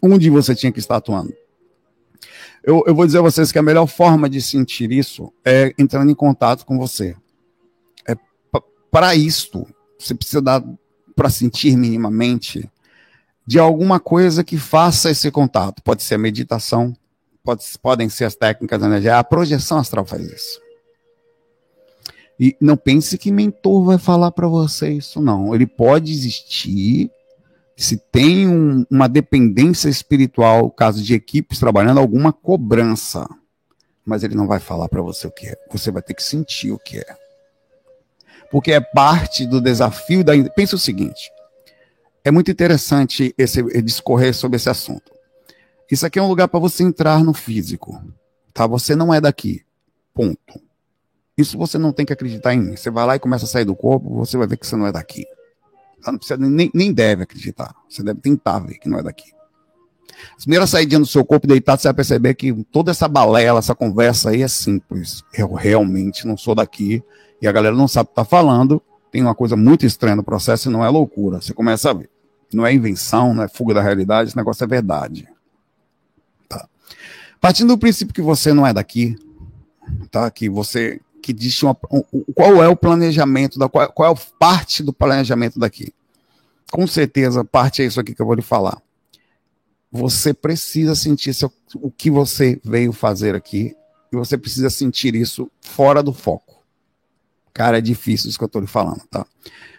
[0.00, 1.34] onde você tinha que estar atuando.
[2.62, 6.10] Eu, eu vou dizer a vocês que a melhor forma de sentir isso é entrando
[6.10, 7.16] em contato com você.
[8.06, 8.16] É
[8.90, 9.66] para isto,
[9.98, 10.62] você precisa dar
[11.16, 12.70] para sentir minimamente
[13.48, 15.82] de alguma coisa que faça esse contato.
[15.82, 16.94] Pode ser a meditação,
[17.42, 19.18] pode, podem ser as técnicas da energia.
[19.18, 20.60] A projeção astral faz isso.
[22.38, 25.54] E não pense que mentor vai falar para você isso, não.
[25.54, 27.10] Ele pode existir
[27.74, 33.26] se tem um, uma dependência espiritual, caso de equipes trabalhando, alguma cobrança.
[34.04, 35.56] Mas ele não vai falar para você o que é.
[35.72, 37.16] Você vai ter que sentir o que é.
[38.50, 40.34] Porque é parte do desafio da.
[40.50, 41.30] Pensa o seguinte:
[42.28, 45.10] é muito interessante esse discorrer sobre esse assunto.
[45.90, 48.00] Isso aqui é um lugar para você entrar no físico.
[48.52, 48.66] Tá?
[48.66, 49.62] Você não é daqui.
[50.12, 50.60] Ponto.
[51.38, 52.76] Isso você não tem que acreditar em.
[52.76, 54.86] Você vai lá e começa a sair do corpo, você vai ver que você não
[54.86, 55.24] é daqui.
[55.98, 57.74] Você não precisa, nem, nem deve acreditar.
[57.88, 59.32] Você deve tentar ver que não é daqui.
[60.36, 63.74] As primeiras saídas do seu corpo deitado, você vai perceber que toda essa balela, essa
[63.74, 65.22] conversa aí é simples.
[65.32, 67.02] Eu realmente não sou daqui.
[67.40, 68.82] E a galera não sabe o que está falando.
[69.10, 71.40] Tem uma coisa muito estranha no processo e não é loucura.
[71.40, 72.10] Você começa a ver.
[72.52, 75.28] Não é invenção, não é fuga da realidade, esse negócio é verdade.
[76.48, 76.68] Tá.
[77.40, 79.16] Partindo do princípio que você não é daqui,
[80.10, 80.30] tá?
[80.30, 82.02] Que você que diz uma, um,
[82.34, 85.92] qual é o planejamento da qual, qual é parte do planejamento daqui.
[86.70, 88.80] Com certeza, parte é isso aqui que eu vou lhe falar.
[89.90, 93.76] Você precisa sentir seu, o que você veio fazer aqui
[94.12, 96.62] e você precisa sentir isso fora do foco.
[97.52, 99.26] Cara, é difícil isso que eu estou lhe falando, tá?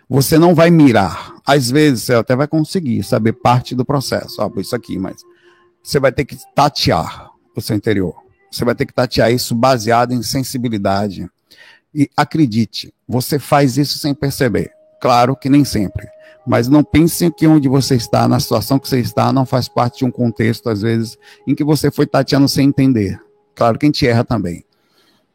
[0.09, 1.35] Você não vai mirar.
[1.45, 4.41] Às vezes você até vai conseguir saber parte do processo.
[4.41, 5.21] Ah, isso aqui, mas
[5.83, 8.15] você vai ter que tatear o seu interior.
[8.51, 11.29] Você vai ter que tatear isso baseado em sensibilidade.
[11.93, 14.71] E acredite, você faz isso sem perceber.
[14.99, 16.07] Claro que nem sempre.
[16.45, 19.99] Mas não pense que onde você está, na situação que você está, não faz parte
[19.99, 23.21] de um contexto, às vezes, em que você foi tateando sem entender.
[23.53, 24.65] Claro que a gente erra também.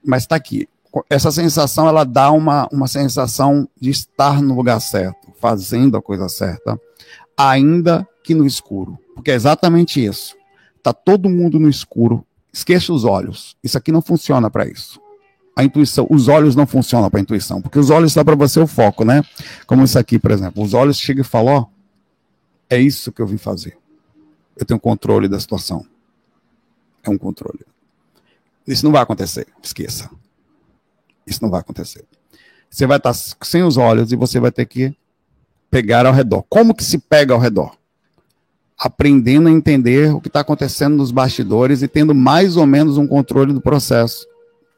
[0.05, 0.69] Mas está aqui.
[1.11, 6.28] Essa sensação, ela dá uma, uma sensação de estar no lugar certo, fazendo a coisa
[6.28, 6.80] certa,
[7.37, 8.98] ainda que no escuro.
[9.14, 10.37] Porque é exatamente isso.
[10.76, 13.57] Está todo mundo no escuro, Esqueça os olhos.
[13.64, 15.00] Isso aqui não funciona para isso.
[15.57, 18.66] A intuição, os olhos não funcionam para intuição, porque os olhos dá para você o
[18.66, 19.24] foco, né?
[19.66, 20.62] Como isso aqui, por exemplo.
[20.62, 21.66] Os olhos chegam e falam: ó,
[22.70, 23.76] é isso que eu vim fazer.
[24.57, 25.85] Eu tenho controle da situação.
[27.02, 27.66] É um controle.
[28.64, 29.48] Isso não vai acontecer.
[29.61, 30.09] Esqueça.
[31.27, 32.05] Isso não vai acontecer.
[32.69, 34.95] Você vai estar sem os olhos e você vai ter que
[35.71, 36.45] pegar ao redor.
[36.49, 37.77] Como que se pega ao redor?
[38.79, 43.07] aprendendo a entender o que está acontecendo nos bastidores e tendo mais ou menos um
[43.07, 44.27] controle do processo.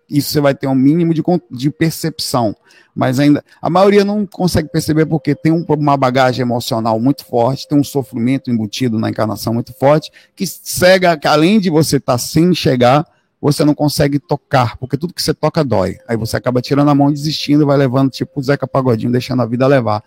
[0.09, 2.55] Isso você vai ter um mínimo de, de percepção,
[2.95, 7.67] mas ainda a maioria não consegue perceber porque tem um, uma bagagem emocional muito forte,
[7.67, 12.13] tem um sofrimento embutido na encarnação muito forte, que cega, que além de você estar
[12.13, 13.05] tá sem enxergar,
[13.47, 15.99] você não consegue tocar, porque tudo que você toca dói.
[16.09, 19.47] Aí você acaba tirando a mão, desistindo, vai levando, tipo o Zeca Pagodinho, deixando a
[19.47, 20.03] vida levar.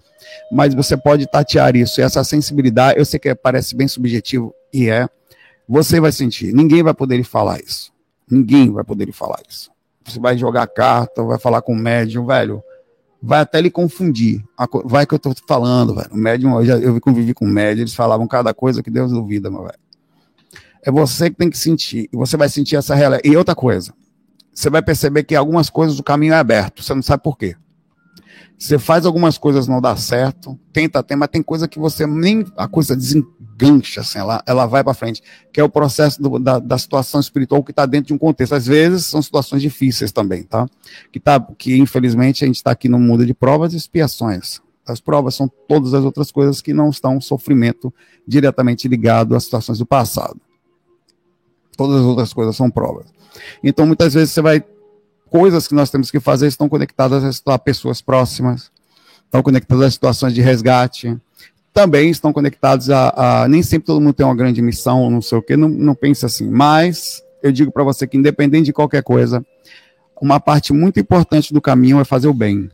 [0.52, 4.90] Mas você pode tatear isso, e essa sensibilidade, eu sei que parece bem subjetivo, e
[4.90, 5.08] é,
[5.68, 6.54] você vai sentir.
[6.54, 7.94] Ninguém vai poder lhe falar isso.
[8.30, 9.72] Ninguém vai poder lhe falar isso.
[10.04, 12.62] Você vai jogar carta, vai falar com o médium, velho,
[13.24, 14.44] vai até lhe confundir.
[14.84, 16.10] Vai que eu tô falando, velho.
[16.12, 19.12] O médium, eu, já, eu convivi com o médium, eles falavam cada coisa que Deus
[19.14, 19.80] duvida, meu velho.
[20.84, 22.10] É você que tem que sentir.
[22.12, 23.28] E você vai sentir essa realidade.
[23.28, 23.94] E outra coisa,
[24.54, 26.84] você vai perceber que algumas coisas o caminho é aberto.
[26.84, 27.56] Você não sabe por quê.
[28.60, 32.46] Você faz algumas coisas não dá certo, tenta ter, mas tem coisa que você nem
[32.58, 36.60] a coisa desengancha, assim, ela, ela vai para frente, que é o processo do, da,
[36.60, 38.54] da situação espiritual que está dentro de um contexto.
[38.54, 40.68] Às vezes são situações difíceis também, tá?
[41.10, 44.60] Que tá, que infelizmente a gente está aqui no mundo de provas e expiações.
[44.86, 47.94] As provas são todas as outras coisas que não estão sofrimento
[48.28, 50.40] diretamente ligado às situações do passado.
[51.80, 53.06] Todas as outras coisas são provas.
[53.64, 54.62] Então, muitas vezes você vai.
[55.30, 58.70] Coisas que nós temos que fazer estão conectadas a pessoas próximas,
[59.24, 61.16] estão conectadas a situações de resgate,
[61.72, 65.38] também estão conectados a, a, Nem sempre todo mundo tem uma grande missão, não sei
[65.38, 66.50] o quê, não, não pense assim.
[66.50, 69.42] Mas eu digo para você que, independente de qualquer coisa,
[70.22, 72.70] uma parte muito importante do caminho é fazer o bem.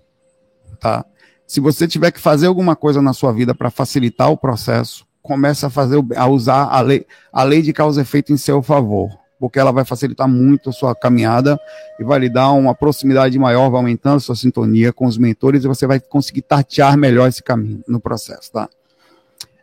[0.80, 1.06] Tá?
[1.46, 5.68] Se você tiver que fazer alguma coisa na sua vida para facilitar o processo, começa
[5.68, 9.10] a fazer a usar a lei, a lei de causa e efeito em seu favor,
[9.40, 11.60] porque ela vai facilitar muito a sua caminhada
[12.00, 15.68] e vai lhe dar uma proximidade maior, vai aumentando sua sintonia com os mentores e
[15.68, 18.70] você vai conseguir tatear melhor esse caminho no processo, tá?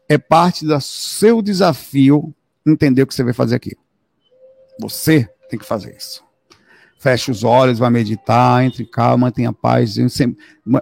[0.09, 2.35] É parte do seu desafio
[2.66, 3.77] entender o que você vai fazer aqui.
[4.81, 6.25] Você tem que fazer isso.
[6.98, 9.96] Feche os olhos, vai meditar, entre calma, mantenha paz,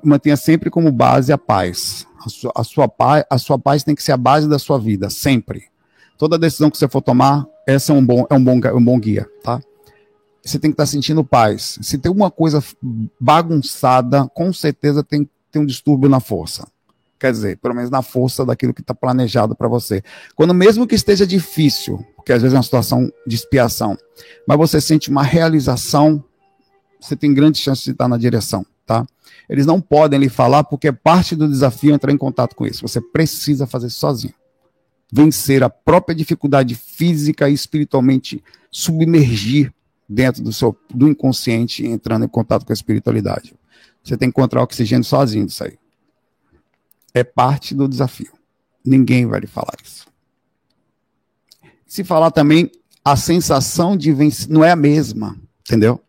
[0.02, 2.06] mantenha sempre como base a paz.
[2.24, 4.78] A sua, a, sua paz, a sua paz tem que ser a base da sua
[4.78, 5.64] vida, sempre.
[6.18, 8.84] Toda decisão que você for tomar, essa é um bom, é um bom, é um
[8.84, 9.60] bom guia, tá?
[10.44, 11.78] Você tem que estar sentindo paz.
[11.80, 12.62] Se tem uma coisa
[13.18, 16.66] bagunçada, com certeza tem, tem um distúrbio na força.
[17.18, 20.02] Quer dizer, pelo menos na força daquilo que está planejado para você.
[20.34, 23.96] Quando mesmo que esteja difícil, porque às vezes é uma situação de expiação,
[24.46, 26.22] mas você sente uma realização,
[26.98, 29.06] você tem grande chance de estar na direção tá?
[29.48, 32.82] Eles não podem lhe falar porque é parte do desafio entrar em contato com isso.
[32.82, 34.34] Você precisa fazer sozinho.
[35.12, 39.72] Vencer a própria dificuldade física e espiritualmente submergir
[40.08, 43.54] dentro do seu do inconsciente entrando em contato com a espiritualidade.
[44.02, 45.78] Você tem que encontrar oxigênio sozinho disso aí.
[47.14, 48.32] É parte do desafio.
[48.84, 50.06] Ninguém vai lhe falar isso.
[51.86, 52.70] Se falar também,
[53.04, 56.00] a sensação de vencer não é a mesma, entendeu?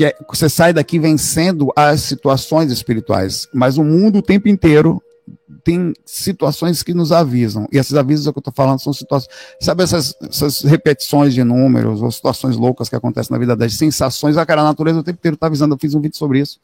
[0.00, 4.98] Que é, você sai daqui vencendo as situações espirituais, mas o mundo o tempo inteiro
[5.62, 7.68] tem situações que nos avisam.
[7.70, 9.30] E esses avisos é que eu estou falando são situações.
[9.60, 14.38] Sabe essas, essas, repetições de números ou situações loucas que acontecem na vida das sensações?
[14.38, 15.74] Ah, cara, a natureza o tempo inteiro está avisando.
[15.74, 16.58] Eu fiz um vídeo sobre isso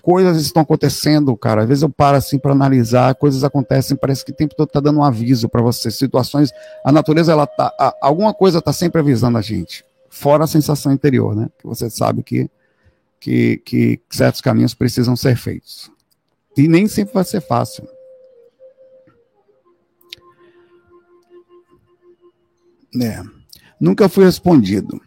[0.00, 1.60] coisas estão acontecendo, cara.
[1.60, 4.80] Às vezes eu paro assim para analisar, coisas acontecem, parece que o tempo todo tá
[4.80, 6.52] dando um aviso para você, situações,
[6.84, 9.84] a natureza ela tá, a, alguma coisa tá sempre avisando a gente,
[10.16, 11.48] fora a sensação interior, né?
[11.58, 12.50] Que você sabe que
[13.20, 15.90] que, que certos caminhos precisam ser feitos.
[16.56, 17.86] E nem sempre vai ser fácil.
[23.00, 23.22] É.
[23.80, 25.00] Nunca fui respondido.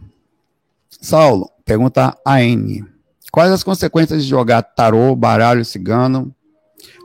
[0.89, 2.85] Saulo, pergunta a N.
[3.31, 6.35] Quais as consequências de jogar tarô, baralho, cigano?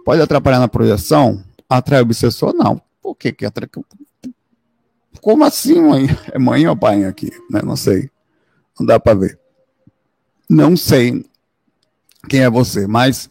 [0.04, 1.42] Pode atrapalhar na projeção?
[1.68, 2.52] Atrai obsessor?
[2.52, 2.80] Não.
[3.00, 3.68] Por que que atrai?
[5.20, 6.06] Como assim, mãe?
[6.32, 7.30] É mãe ou pai aqui?
[7.50, 7.62] Né?
[7.62, 8.10] Não sei.
[8.78, 9.38] Não dá para ver.
[10.48, 11.24] Não sei
[12.28, 13.28] quem é você, mas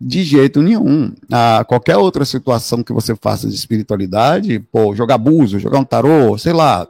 [0.00, 1.14] de jeito nenhum.
[1.30, 6.36] Ah, qualquer outra situação que você faça de espiritualidade, pô, jogar buzo, jogar um tarô,
[6.36, 6.88] sei lá,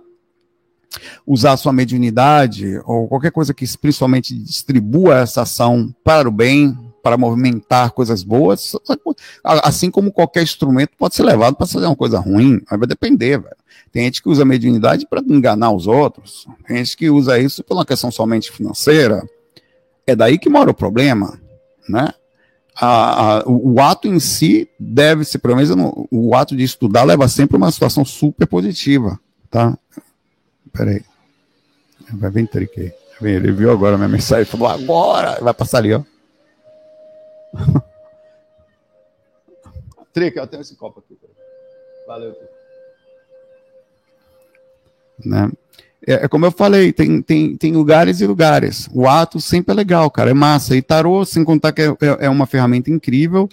[1.27, 7.17] usar sua mediunidade ou qualquer coisa que principalmente distribua essa ação para o bem, para
[7.17, 8.77] movimentar coisas boas,
[9.45, 13.57] assim como qualquer instrumento pode ser levado para fazer uma coisa ruim, vai depender, velho.
[13.91, 17.75] Tem gente que usa mediunidade para enganar os outros, tem gente que usa isso por
[17.75, 19.23] uma questão somente financeira.
[20.07, 21.39] É daí que mora o problema,
[21.89, 22.09] né?
[22.75, 27.05] A, a, o, ato em si deve ser, pelo menos no, o ato de estudar
[27.05, 29.77] leva sempre uma situação super positiva, tá?
[30.73, 31.03] Peraí.
[32.15, 35.39] Vai vir trique Ele viu agora a minha mensagem falou: agora!
[35.41, 36.03] Vai passar ali, ó.
[40.13, 41.19] Trick, eu tenho esse copo aqui.
[42.07, 42.35] Valeu.
[45.25, 45.51] Né?
[46.07, 48.89] É, é, como eu falei, tem, tem, tem lugares e lugares.
[48.93, 50.77] O ato sempre é legal, cara, é massa.
[50.77, 53.49] E tarô, sem contar que é, é, é uma ferramenta incrível,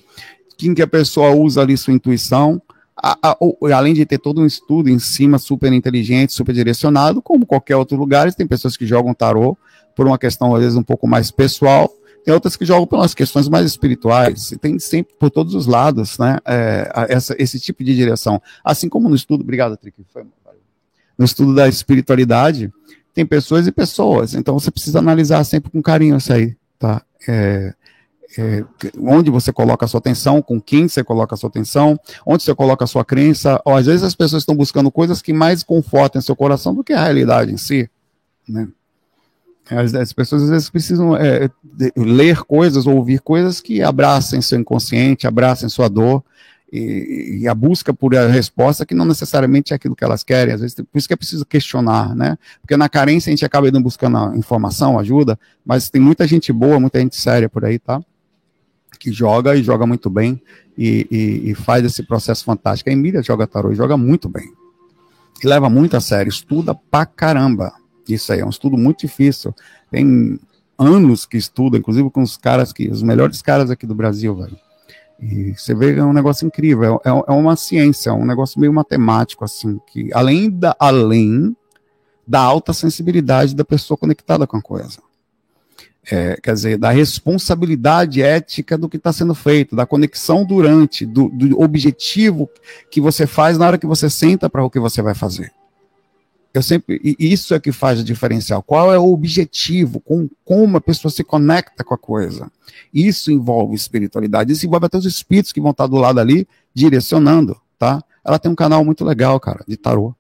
[0.62, 2.62] em que a pessoa usa ali sua intuição,
[3.02, 3.38] a, a,
[3.74, 7.96] além de ter todo um estudo em cima, super inteligente, super direcionado, como qualquer outro
[7.96, 9.58] lugar, tem pessoas que jogam tarô
[9.96, 11.90] por uma questão, às vezes, um pouco mais pessoal,
[12.30, 16.38] tem outras que jogam pelas questões mais espirituais, tem sempre por todos os lados, né,
[16.46, 18.40] é, essa, esse tipo de direção.
[18.64, 20.06] Assim como no estudo, obrigado, Trick,
[21.18, 22.72] no estudo da espiritualidade,
[23.16, 27.02] tem pessoas e pessoas, então você precisa analisar sempre com carinho isso aí, tá?
[27.28, 27.74] É,
[28.38, 28.64] é,
[29.00, 32.54] onde você coloca a sua atenção, com quem você coloca a sua atenção, onde você
[32.54, 33.60] coloca a sua crença.
[33.66, 36.94] Ou, às vezes as pessoas estão buscando coisas que mais confortem seu coração do que
[36.94, 37.90] a realidade em si.
[38.48, 38.68] Né?
[39.70, 41.50] As, as pessoas às vezes precisam é,
[41.96, 46.24] ler coisas ou ouvir coisas que abracem seu inconsciente, abracem sua dor.
[46.72, 50.54] E, e, a busca por a resposta que não necessariamente é aquilo que elas querem,
[50.54, 52.38] às vezes por isso que é preciso questionar, né?
[52.62, 56.80] Porque na carência a gente acaba indo buscando informação, ajuda, mas tem muita gente boa,
[56.80, 58.00] muita gente séria por aí, tá?
[59.00, 60.42] que joga e joga muito bem
[60.78, 62.90] e, e, e faz esse processo fantástico.
[62.90, 64.54] A Emília joga tarô e joga muito bem.
[65.42, 67.74] E leva muito a sério, estuda pra caramba.
[68.14, 69.54] Isso aí é um estudo muito difícil.
[69.92, 70.40] Tem
[70.78, 74.58] anos que estuda, inclusive com os caras que, os melhores caras aqui do Brasil, velho.
[75.22, 78.74] E você vê é um negócio incrível, é, é uma ciência, é um negócio meio
[78.74, 81.56] matemático, assim, que além da, além
[82.26, 85.00] da alta sensibilidade da pessoa conectada com a coisa
[86.12, 91.30] é, quer dizer, da responsabilidade ética do que está sendo feito, da conexão durante, do,
[91.30, 92.50] do, objetivo
[92.90, 95.52] que você faz na hora que você senta para o que você vai fazer.
[96.52, 98.64] Eu sempre, isso é que faz a diferencial.
[98.64, 100.00] Qual é o objetivo?
[100.00, 102.52] Com, como a pessoa se conecta com a coisa?
[102.92, 104.52] Isso envolve espiritualidade.
[104.52, 108.04] Isso envolve até os espíritos que vão estar do lado ali direcionando, tá?
[108.26, 110.16] Ela tem um canal muito legal, cara, de tarô.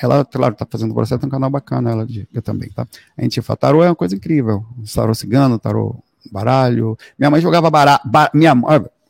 [0.00, 2.86] Ela, claro, tá fazendo processo, tem um canal bacana, ela eu também, tá?
[3.16, 4.64] A gente fala, tarô é uma coisa incrível.
[4.92, 5.96] Tarô cigano, tarô
[6.30, 6.98] baralho.
[7.18, 8.00] Minha mãe jogava baralho.
[8.04, 8.54] Bar, minha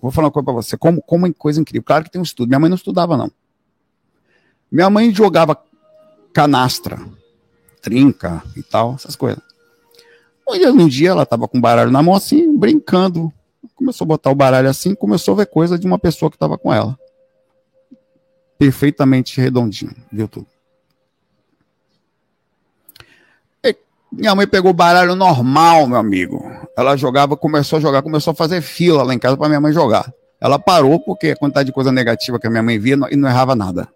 [0.00, 1.84] vou falar uma coisa pra você, como, como é coisa incrível.
[1.84, 2.48] Claro que tem um estudo.
[2.48, 3.30] Minha mãe não estudava, não.
[4.70, 5.56] Minha mãe jogava
[6.36, 7.00] canastra,
[7.80, 9.42] trinca e tal, essas coisas.
[10.46, 13.32] Um dia ela tava com o baralho na mão assim, brincando.
[13.74, 16.58] Começou a botar o baralho assim, começou a ver coisa de uma pessoa que tava
[16.58, 16.94] com ela.
[18.58, 20.46] Perfeitamente redondinho, viu tudo.
[24.12, 26.44] Minha mãe pegou baralho normal, meu amigo.
[26.76, 29.72] Ela jogava, começou a jogar, começou a fazer fila lá em casa para minha mãe
[29.72, 30.12] jogar.
[30.38, 33.26] Ela parou porque a quantidade de coisa negativa que a minha mãe via e não
[33.26, 33.88] errava nada.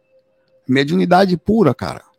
[0.66, 2.10] Mediunidade pura, cara.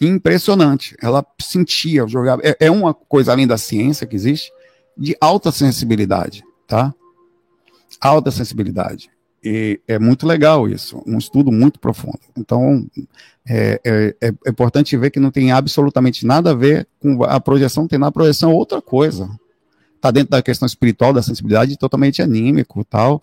[0.00, 0.96] Impressionante.
[1.00, 2.42] Ela sentia, jogava.
[2.44, 4.52] É, é uma coisa além da ciência que existe,
[4.96, 6.94] de alta sensibilidade, tá?
[8.00, 9.10] Alta sensibilidade.
[9.42, 12.18] E é muito legal isso, um estudo muito profundo.
[12.36, 12.84] Então,
[13.48, 17.86] é, é, é, importante ver que não tem absolutamente nada a ver com a projeção,
[17.86, 19.30] tem na projeção outra coisa.
[19.94, 23.22] Está dentro da questão espiritual, da sensibilidade, totalmente anímico tal.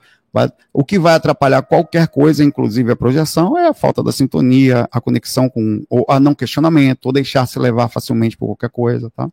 [0.73, 4.99] O que vai atrapalhar qualquer coisa, inclusive a projeção, é a falta da sintonia, a
[4.99, 9.29] conexão com, ou a não questionamento, ou deixar se levar facilmente por qualquer coisa, tá?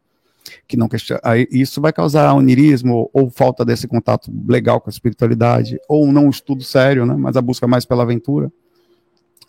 [0.66, 1.20] que não questiona.
[1.51, 6.30] Isso vai causar onirismo ou falta desse contato legal com a espiritualidade, ou não um
[6.30, 7.14] estudo sério, né?
[7.16, 8.51] Mas a busca mais pela aventura.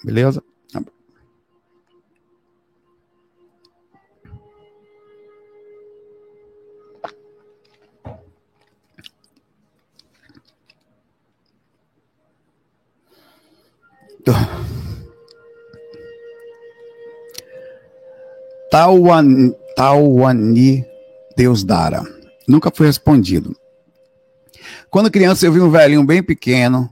[0.03, 0.43] Beleza?
[18.71, 20.85] Tauan, Tauani
[21.35, 22.03] Deus dara.
[22.47, 23.55] Nunca foi respondido.
[24.89, 26.89] Quando criança, eu vi um velhinho bem pequeno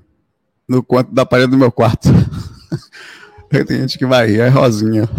[0.68, 2.10] no canto da parede do meu quarto.
[3.50, 5.10] Tem gente que vai rir, é Rosinha.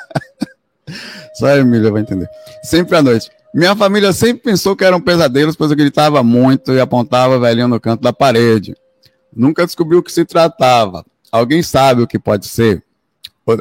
[1.34, 2.28] Só a Emília vai entender.
[2.62, 3.30] Sempre à noite.
[3.54, 7.80] Minha família sempre pensou que eram pesadelos, pois eu gritava muito e apontava velhinho no
[7.80, 8.76] canto da parede.
[9.36, 11.04] Nunca descobriu o que se tratava.
[11.30, 12.82] Alguém sabe o que pode ser?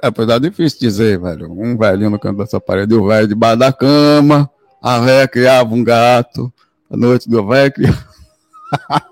[0.02, 1.52] Apesar de difícil dizer, velho.
[1.52, 4.50] Um velhinho no canto dessa parede, o velho debaixo da cama,
[4.82, 6.52] a véia criava um gato,
[6.90, 8.06] a noite do velho criava...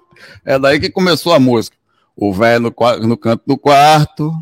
[0.45, 1.75] é daí que começou a música.
[2.15, 4.33] O velho no, no canto do quarto.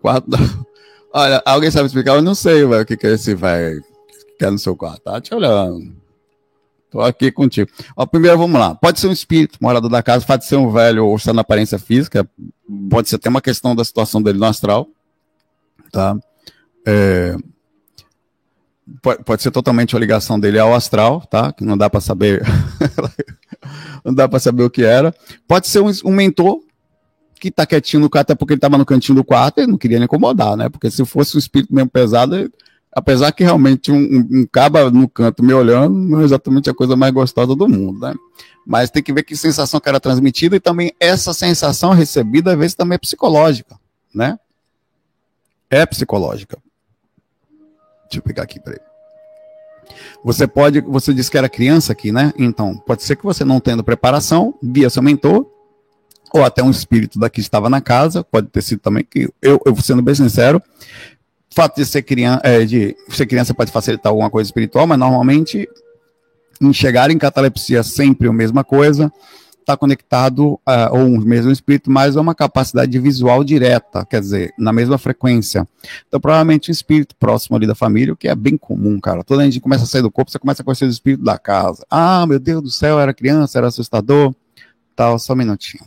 [0.00, 0.38] quarto da...
[1.12, 2.14] Olha, alguém sabe explicar?
[2.14, 3.82] Eu não sei, velho, o que, que é esse velho
[4.38, 5.02] que é no seu quarto.
[5.02, 6.03] Tá te olhando.
[6.94, 7.68] Tô aqui contigo.
[7.96, 8.72] Ó, primeiro, vamos lá.
[8.72, 11.76] Pode ser um espírito, morador da casa, pode ser um velho ou estar na aparência
[11.76, 12.24] física,
[12.88, 14.86] pode ser até uma questão da situação dele no astral,
[15.90, 16.16] tá?
[16.86, 17.34] É,
[19.02, 21.52] pode, ser totalmente a ligação dele ao astral, tá?
[21.52, 22.44] Que não dá para saber,
[24.04, 25.12] não dá para saber o que era.
[25.48, 26.60] Pode ser um, um mentor
[27.40, 29.76] que tá quietinho no quarto, até porque ele tava no cantinho do quarto e não
[29.76, 30.68] queria lhe incomodar, né?
[30.68, 32.48] Porque se fosse um espírito mesmo pesado,
[32.94, 36.74] apesar que realmente um, um, um, caba no canto me olhando não é exatamente a
[36.74, 38.14] coisa mais gostosa do mundo, né?
[38.66, 42.58] Mas tem que ver que sensação que era transmitida e também essa sensação recebida às
[42.58, 43.78] vezes também é psicológica,
[44.14, 44.38] né?
[45.68, 46.58] É psicológica.
[48.04, 48.80] Deixa eu pegar aqui, peraí.
[50.24, 52.32] Você pode, você disse que era criança aqui, né?
[52.38, 55.46] Então, pode ser que você não tendo preparação, via seu mentor,
[56.32, 59.76] ou até um espírito daqui estava na casa, pode ter sido também que eu, eu
[59.76, 60.60] sendo bem sincero,
[61.54, 64.98] o fato de ser criança, é, de ser criança pode facilitar alguma coisa espiritual, mas
[64.98, 65.68] normalmente
[66.60, 69.12] enxergar em catalepsia sempre a mesma coisa,
[69.60, 74.52] está conectado uh, ou um mesmo espírito, mas é uma capacidade visual direta, quer dizer,
[74.58, 75.66] na mesma frequência.
[76.08, 79.22] Então, provavelmente um espírito próximo ali da família, o que é bem comum, cara.
[79.22, 81.38] Toda a gente começa a sair do corpo, você começa a conhecer o espírito da
[81.38, 81.86] casa.
[81.88, 84.34] Ah, meu Deus do céu, era criança, era assustador.
[84.96, 85.84] Tal, só um minutinho.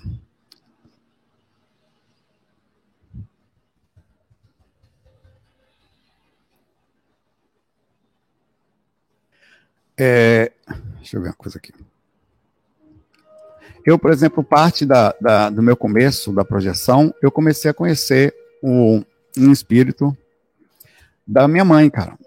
[9.98, 10.52] É,
[10.98, 11.74] deixa eu ver uma coisa aqui.
[13.86, 18.36] Eu, por exemplo, parte da, da, do meu começo da projeção, eu comecei a conhecer
[18.62, 19.02] o,
[19.38, 20.16] um espírito
[21.26, 22.18] da minha mãe, cara.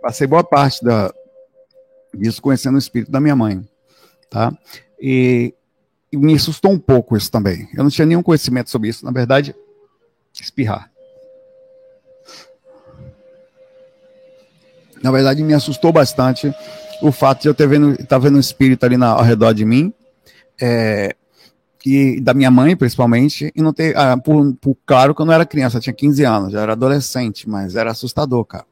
[0.00, 1.12] Passei boa parte da,
[2.14, 3.68] disso conhecendo o espírito da minha mãe,
[4.30, 4.56] tá?
[5.00, 5.52] E,
[6.12, 7.68] e me assustou um pouco isso também.
[7.74, 9.04] Eu não tinha nenhum conhecimento sobre isso.
[9.04, 9.54] Na verdade,
[10.32, 10.90] espirrar.
[15.02, 16.52] Na verdade, me assustou bastante
[17.00, 19.52] o fato de eu ter vendo, estar tá vendo um espírito ali na, ao redor
[19.52, 19.92] de mim,
[20.60, 21.14] é,
[21.84, 25.32] e da minha mãe, principalmente, e não ter, ah, por, por, claro que eu não
[25.32, 28.66] era criança, eu tinha 15 anos, já era adolescente, mas era assustador, cara,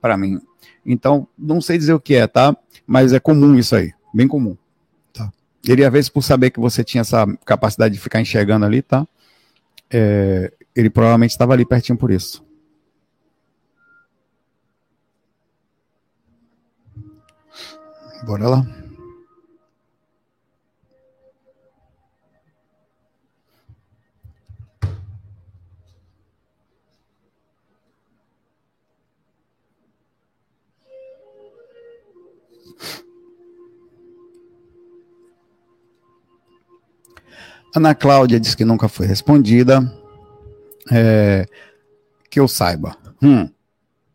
[0.00, 0.40] para mim.
[0.84, 2.56] Então, não sei dizer o que é, tá?
[2.86, 4.56] Mas é comum isso aí, bem comum.
[5.12, 5.30] Tá.
[5.66, 9.06] Ele, às vezes, por saber que você tinha essa capacidade de ficar enxergando ali, tá?
[9.90, 12.45] É, ele provavelmente estava ali pertinho por isso.
[18.26, 18.66] Bora lá.
[37.76, 39.80] Ana Cláudia diz que nunca foi respondida.
[40.90, 41.46] É,
[42.28, 42.96] que eu saiba.
[43.22, 43.48] Hum.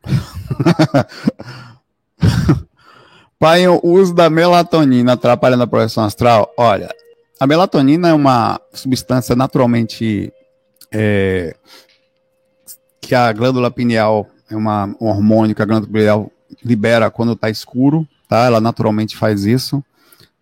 [3.41, 6.53] Pai, o uso da melatonina atrapalha na projeção astral?
[6.55, 6.93] Olha,
[7.39, 10.31] a melatonina é uma substância naturalmente
[10.93, 11.55] é,
[13.01, 16.31] que a glândula pineal é uma, um hormônio que a glândula pineal
[16.63, 18.45] libera quando está escuro, tá?
[18.45, 19.83] Ela naturalmente faz isso.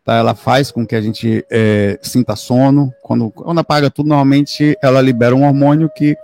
[0.03, 0.15] Tá?
[0.15, 2.93] Ela faz com que a gente é, sinta sono.
[3.01, 6.17] Quando, quando apaga tudo, normalmente ela libera um hormônio que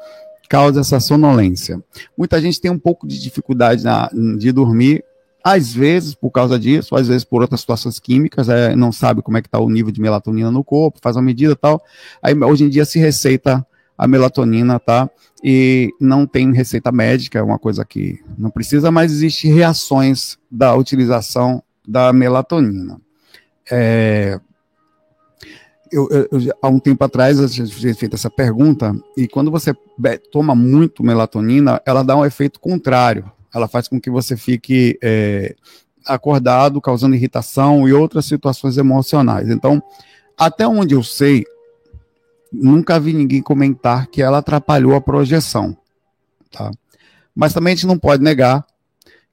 [0.50, 1.82] causa essa sonolência.
[2.18, 5.06] Muita gente tem um pouco de dificuldade na, de dormir,
[5.46, 9.38] às vezes por causa disso, às vezes por outras situações químicas, é, não sabe como
[9.38, 11.84] é que está o nível de melatonina no corpo, faz uma medida e tal.
[12.20, 13.64] Aí hoje em dia se receita
[13.96, 15.08] a melatonina, tá?
[15.44, 20.74] E não tem receita médica, é uma coisa que não precisa, mas existe reações da
[20.74, 23.00] utilização da melatonina.
[23.70, 24.40] É,
[25.92, 26.28] eu, eu,
[26.60, 29.76] há um tempo atrás eu tinha feito essa pergunta, e quando você
[30.32, 33.32] toma muito melatonina, ela dá um efeito contrário.
[33.56, 35.56] Ela faz com que você fique é,
[36.06, 39.50] acordado, causando irritação e outras situações emocionais.
[39.50, 39.82] Então,
[40.38, 41.46] até onde eu sei,
[42.52, 45.76] nunca vi ninguém comentar que ela atrapalhou a projeção.
[46.52, 46.70] Tá?
[47.34, 48.66] Mas também a gente não pode negar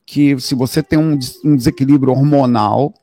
[0.07, 2.95] que se você tem um, um desequilíbrio hormonal,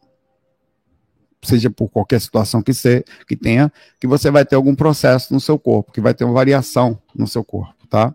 [1.41, 5.39] seja por qualquer situação que, ser, que tenha, que você vai ter algum processo no
[5.39, 8.13] seu corpo, que vai ter uma variação no seu corpo, tá?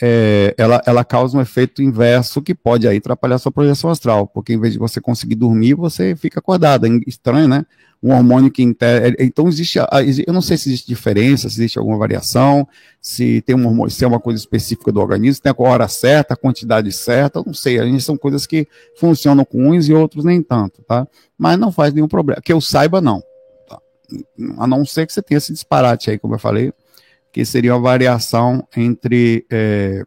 [0.00, 4.52] É, ela, ela causa um efeito inverso que pode aí atrapalhar sua projeção astral, porque
[4.52, 6.86] em vez de você conseguir dormir, você fica acordado.
[6.86, 7.64] É estranho, né?
[8.04, 9.14] um hormônio que inter...
[9.18, 9.78] É, então existe,
[10.26, 12.68] eu não sei se existe diferença, se existe alguma variação,
[13.00, 15.88] se tem um hormônio, se é uma coisa específica do organismo, se tem a hora
[15.88, 18.68] certa, a quantidade certa, eu não sei, a gente são coisas que
[19.00, 21.08] funcionam com uns e outros nem tanto, tá?
[21.38, 23.22] Mas não faz nenhum problema, que eu saiba não,
[23.66, 23.80] tá?
[24.58, 26.74] a não ser que você tenha esse disparate aí, como eu falei,
[27.34, 30.04] que seria uma variação entre é,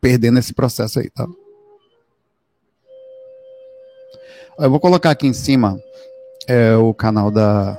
[0.00, 1.26] perdendo esse processo aí, tá?
[4.60, 5.76] Eu vou colocar aqui em cima
[6.46, 7.72] é o canal da,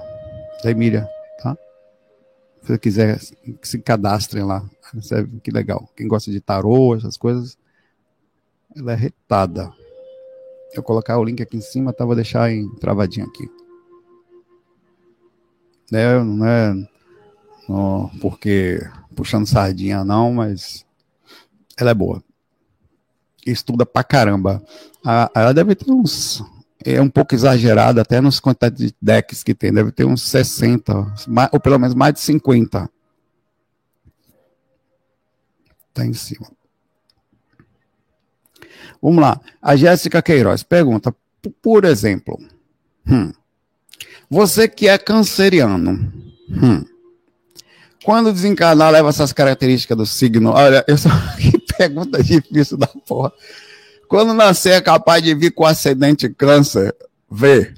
[0.61, 1.07] da Emília,
[1.41, 1.57] tá?
[2.61, 3.19] Se você quiser,
[3.61, 4.69] se cadastrem lá.
[5.41, 5.89] Que legal.
[5.95, 7.57] Quem gosta de tarô, essas coisas,
[8.75, 9.71] ela é retada.
[10.71, 12.03] Eu vou colocar o link aqui em cima, tá?
[12.03, 13.49] Vou deixar em travadinho aqui.
[15.93, 16.92] É, não é
[18.21, 18.79] porque
[19.15, 20.85] puxando sardinha não, mas
[21.77, 22.23] ela é boa.
[23.45, 24.63] Estuda pra caramba.
[25.05, 26.43] A, ela deve ter uns
[26.85, 30.93] é um pouco exagerado, até nas quantidades de decks que tem, deve ter uns 60,
[31.51, 32.89] ou pelo menos mais de 50.
[35.93, 36.51] Tá em cima.
[39.01, 39.39] Vamos lá.
[39.61, 41.15] A Jéssica Queiroz pergunta,
[41.61, 42.37] por exemplo,
[43.07, 43.31] hum,
[44.29, 46.11] você que é canceriano,
[46.49, 46.85] hum,
[48.03, 50.51] quando desencarnar leva essas características do signo?
[50.51, 51.09] Olha, eu só...
[51.39, 53.31] que pergunta difícil da porra.
[54.07, 56.95] Quando nascer é capaz de vir com ascendente câncer,
[57.31, 57.73] vê.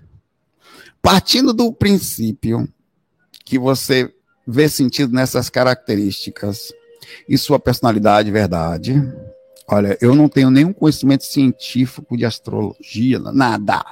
[1.02, 2.68] Partindo do princípio
[3.46, 4.12] que você
[4.46, 6.74] vê sentido nessas características
[7.30, 8.96] e sua personalidade verdade,
[9.68, 13.86] olha, eu não tenho nenhum conhecimento científico de astrologia, nada.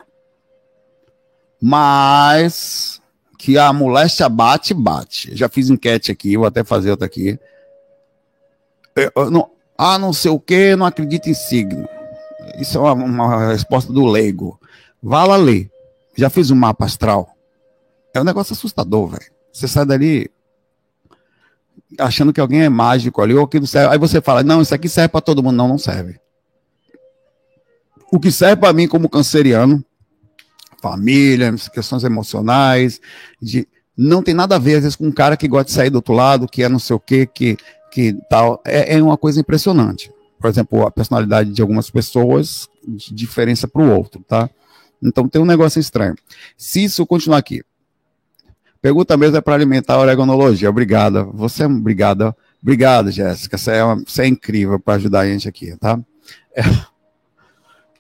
[1.62, 3.02] Mas
[3.44, 5.36] que a moléstia bate, bate.
[5.36, 7.38] Já fiz enquete aqui, vou até fazer outra aqui.
[8.96, 11.86] Eu, eu não, ah, não sei o que, não acredito em signo.
[12.58, 14.58] Isso é uma, uma resposta do leigo.
[15.02, 15.70] Vá lá ler.
[16.16, 17.36] Já fiz um mapa astral.
[18.14, 19.30] É um negócio assustador, velho.
[19.52, 20.32] Você sai dali
[22.00, 23.92] achando que alguém é mágico ali, ou aquilo serve.
[23.92, 25.58] Aí você fala, não, isso aqui serve para todo mundo.
[25.58, 26.18] Não, não serve.
[28.10, 29.84] O que serve para mim como canceriano,
[30.84, 33.00] família, questões emocionais,
[33.42, 35.90] de não tem nada a ver, às vezes, com um cara que gosta de sair
[35.90, 37.58] do outro lado, que é não sei o quê, que,
[37.92, 38.62] que tal.
[38.66, 40.12] É, é uma coisa impressionante
[40.44, 44.50] por exemplo, a personalidade de algumas pessoas de diferença para o outro, tá?
[45.02, 46.16] Então tem um negócio estranho.
[46.58, 47.64] Se isso continuar aqui,
[48.82, 50.70] pergunta mesmo é para alimentar a oregonologia.
[50.70, 51.24] Obrigada.
[51.24, 52.36] Você é obrigada.
[52.62, 53.58] Obrigado, Jéssica.
[53.58, 55.98] Você é, você é incrível para ajudar a gente aqui, tá?
[56.54, 56.62] É,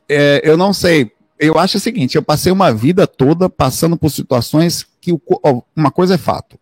[0.10, 1.14] é, eu não sei.
[1.44, 5.12] Eu acho o seguinte: eu passei uma vida toda passando por situações que
[5.76, 6.58] uma coisa é fato.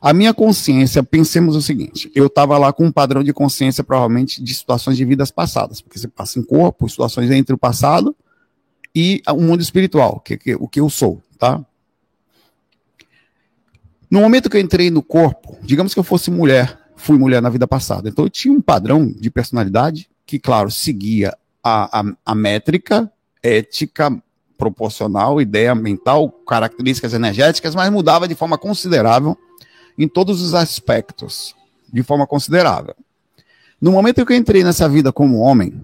[0.00, 4.42] A minha consciência, pensemos o seguinte: eu estava lá com um padrão de consciência, provavelmente,
[4.42, 8.14] de situações de vidas passadas, porque você passa em corpo, situações entre o passado
[8.92, 11.64] e o mundo espiritual, que, que, o que eu sou, tá?
[14.10, 17.50] No momento que eu entrei no corpo, digamos que eu fosse mulher, fui mulher na
[17.50, 22.34] vida passada, então eu tinha um padrão de personalidade que, claro, seguia a, a, a
[22.34, 23.12] métrica
[23.46, 24.10] ética
[24.56, 29.36] proporcional, ideia mental, características energéticas, mas mudava de forma considerável
[29.98, 31.54] em todos os aspectos,
[31.92, 32.94] de forma considerável.
[33.80, 35.80] No momento que eu entrei nessa vida como homem,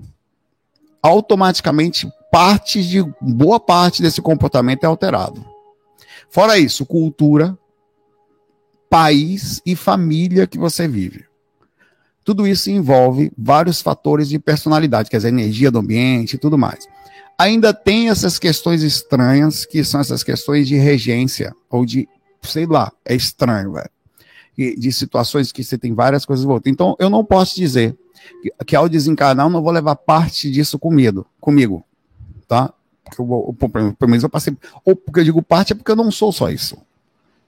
[1.02, 5.44] automaticamente parte de boa parte desse comportamento é alterado.
[6.30, 7.56] Fora isso, cultura,
[8.88, 11.26] país e família que você vive.
[12.24, 16.88] Tudo isso envolve vários fatores de personalidade, quer dizer, energia do ambiente e tudo mais.
[17.38, 22.08] Ainda tem essas questões estranhas, que são essas questões de regência, ou de,
[22.42, 23.90] sei lá, é estranho, velho.
[24.78, 26.72] De situações que você tem várias coisas voltadas.
[26.72, 27.96] Então, eu não posso dizer
[28.42, 31.84] que, que ao desencarnar eu não vou levar parte disso comigo, comigo,
[32.46, 32.72] tá?
[33.02, 33.56] Porque eu,
[33.98, 36.50] pelo menos eu passei, ou porque eu digo parte é porque eu não sou só
[36.50, 36.76] isso.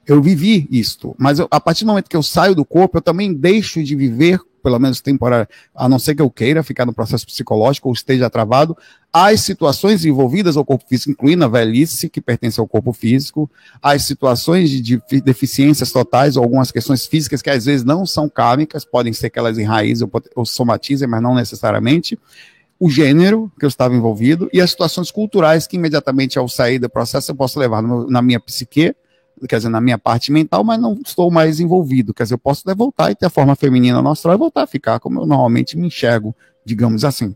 [0.05, 3.01] Eu vivi isto, mas eu, a partir do momento que eu saio do corpo, eu
[3.01, 6.93] também deixo de viver pelo menos temporário, a não ser que eu queira ficar no
[6.93, 8.75] processo psicológico ou esteja travado,
[9.13, 13.47] as situações envolvidas ao corpo físico, incluindo a velhice, que pertence ao corpo físico,
[13.79, 18.27] as situações de, de deficiências totais ou algumas questões físicas que às vezes não são
[18.27, 22.17] kármicas, podem ser que elas enraizem ou, somatizem, mas não necessariamente,
[22.79, 26.89] o gênero que eu estava envolvido e as situações culturais que imediatamente ao sair do
[26.89, 28.95] processo eu posso levar na minha psique
[29.47, 32.13] quer dizer, na minha parte mental, mas não estou mais envolvido.
[32.13, 34.67] Quer dizer, eu posso voltar e ter a forma feminina no astral e voltar a
[34.67, 37.35] ficar como eu normalmente me enxergo, digamos assim.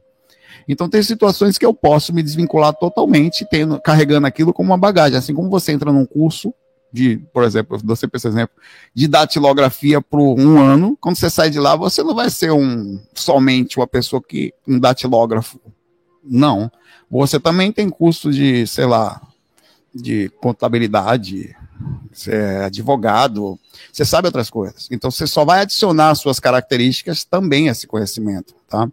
[0.67, 5.17] Então tem situações que eu posso me desvincular totalmente, tendo, carregando aquilo como uma bagagem.
[5.17, 6.53] Assim como você entra num curso
[6.91, 8.55] de, por exemplo, eu dou sempre esse exemplo,
[8.93, 12.99] de datilografia por um ano, quando você sai de lá, você não vai ser um
[13.13, 15.59] somente uma pessoa que um datilógrafo.
[16.23, 16.71] Não.
[17.09, 19.21] Você também tem curso de, sei lá,
[19.93, 21.55] de contabilidade,
[22.11, 23.59] você é advogado,
[23.91, 24.87] você sabe outras coisas.
[24.91, 28.89] Então você só vai adicionar suas características também a esse conhecimento, tá?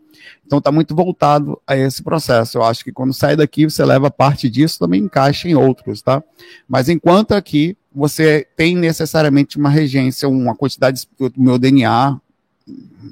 [0.46, 2.58] Então está muito voltado a esse processo.
[2.58, 6.22] Eu acho que quando sai daqui você leva parte disso também encaixa em outros, tá?
[6.68, 12.20] Mas enquanto aqui você tem necessariamente uma regência, uma quantidade do meu DNA,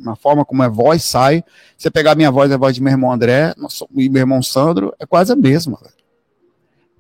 [0.00, 1.42] uma forma como a voz sai.
[1.76, 3.54] Você pegar minha voz e a voz de meu irmão André
[3.96, 5.78] e meu irmão Sandro, é quase a mesma.
[5.80, 6.03] Velho.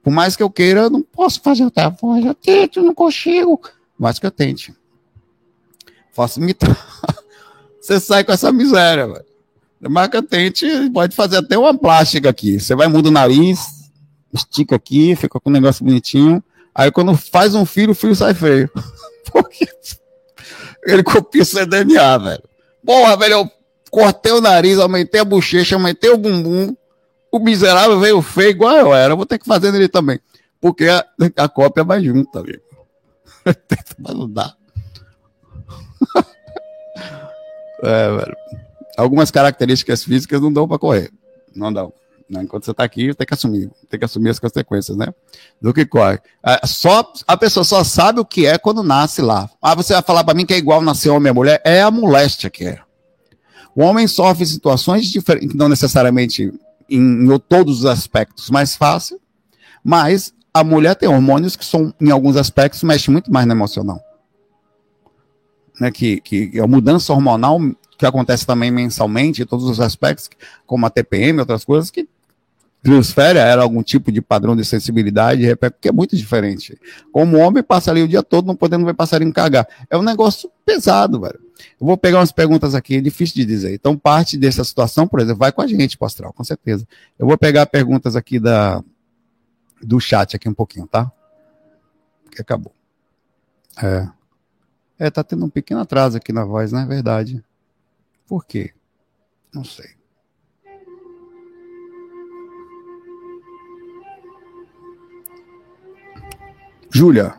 [0.04, 2.94] Por mais que eu queira, eu não posso fazer até a voz, eu tento, não
[2.94, 3.58] consigo.
[3.98, 4.74] Mais que eu tente.
[6.12, 6.76] Faço imitar.
[7.80, 9.24] Você sai com essa miséria, velho.
[9.88, 12.60] Mais que eu tente, pode fazer até uma plástica aqui.
[12.60, 13.60] Você vai, muda o nariz,
[14.30, 16.44] estica aqui, fica com um negócio bonitinho.
[16.74, 18.70] Aí quando faz um filho, o filho sai feio.
[19.32, 19.66] Porque
[20.84, 22.42] ele copia o seu DNA, velho.
[22.84, 23.50] Porra, velho, eu
[23.90, 26.76] cortei o nariz, aumentei a bochecha, aumentei o bumbum,
[27.34, 29.16] o miserável veio feio igual eu era.
[29.16, 30.20] Vou ter que fazer nele também.
[30.60, 31.04] Porque a,
[31.36, 32.62] a cópia vai junto, amigo.
[33.98, 34.54] Mas não dá.
[37.82, 38.36] é, velho.
[38.96, 41.10] Algumas características físicas não dão para correr.
[41.56, 41.92] Não dão.
[42.30, 45.08] Enquanto você está aqui, tem que assumir, tem que assumir as consequências, né?
[45.60, 46.20] Do que corre.
[46.46, 49.50] É, só, a pessoa só sabe o que é quando nasce lá.
[49.60, 51.60] Ah, você vai falar para mim que é igual nascer homem e mulher?
[51.64, 52.78] É a moléstia que é.
[53.74, 56.52] O homem sofre situações diferentes, não necessariamente
[56.88, 59.20] em, em todos os aspectos mais fácil,
[59.82, 64.00] mas a mulher tem hormônios que são, em alguns aspectos, mexem muito mais no emocional.
[65.80, 67.58] Né, que, que é a mudança hormonal
[67.98, 70.30] que acontece também mensalmente, em todos os aspectos,
[70.66, 72.08] como a TPM, outras coisas, que
[72.84, 75.42] transfere a ela algum tipo de padrão de sensibilidade,
[75.80, 76.78] que é muito diferente.
[77.10, 79.66] Como homem, passa ali o dia todo não podendo ver passarinho cagar.
[79.88, 81.40] É um negócio pesado, velho.
[81.80, 83.72] Eu vou pegar umas perguntas aqui, é difícil de dizer.
[83.72, 86.86] Então, parte dessa situação, por exemplo, vai com a gente, Postral, com certeza.
[87.18, 88.84] Eu vou pegar perguntas aqui da,
[89.82, 91.10] do chat aqui um pouquinho, tá?
[92.30, 92.74] Que acabou.
[93.82, 94.06] É.
[94.98, 97.42] É, tá tendo um pequeno atraso aqui na voz, não é verdade?
[98.26, 98.74] Por quê?
[99.54, 99.88] Não sei.
[106.94, 107.34] Júlia,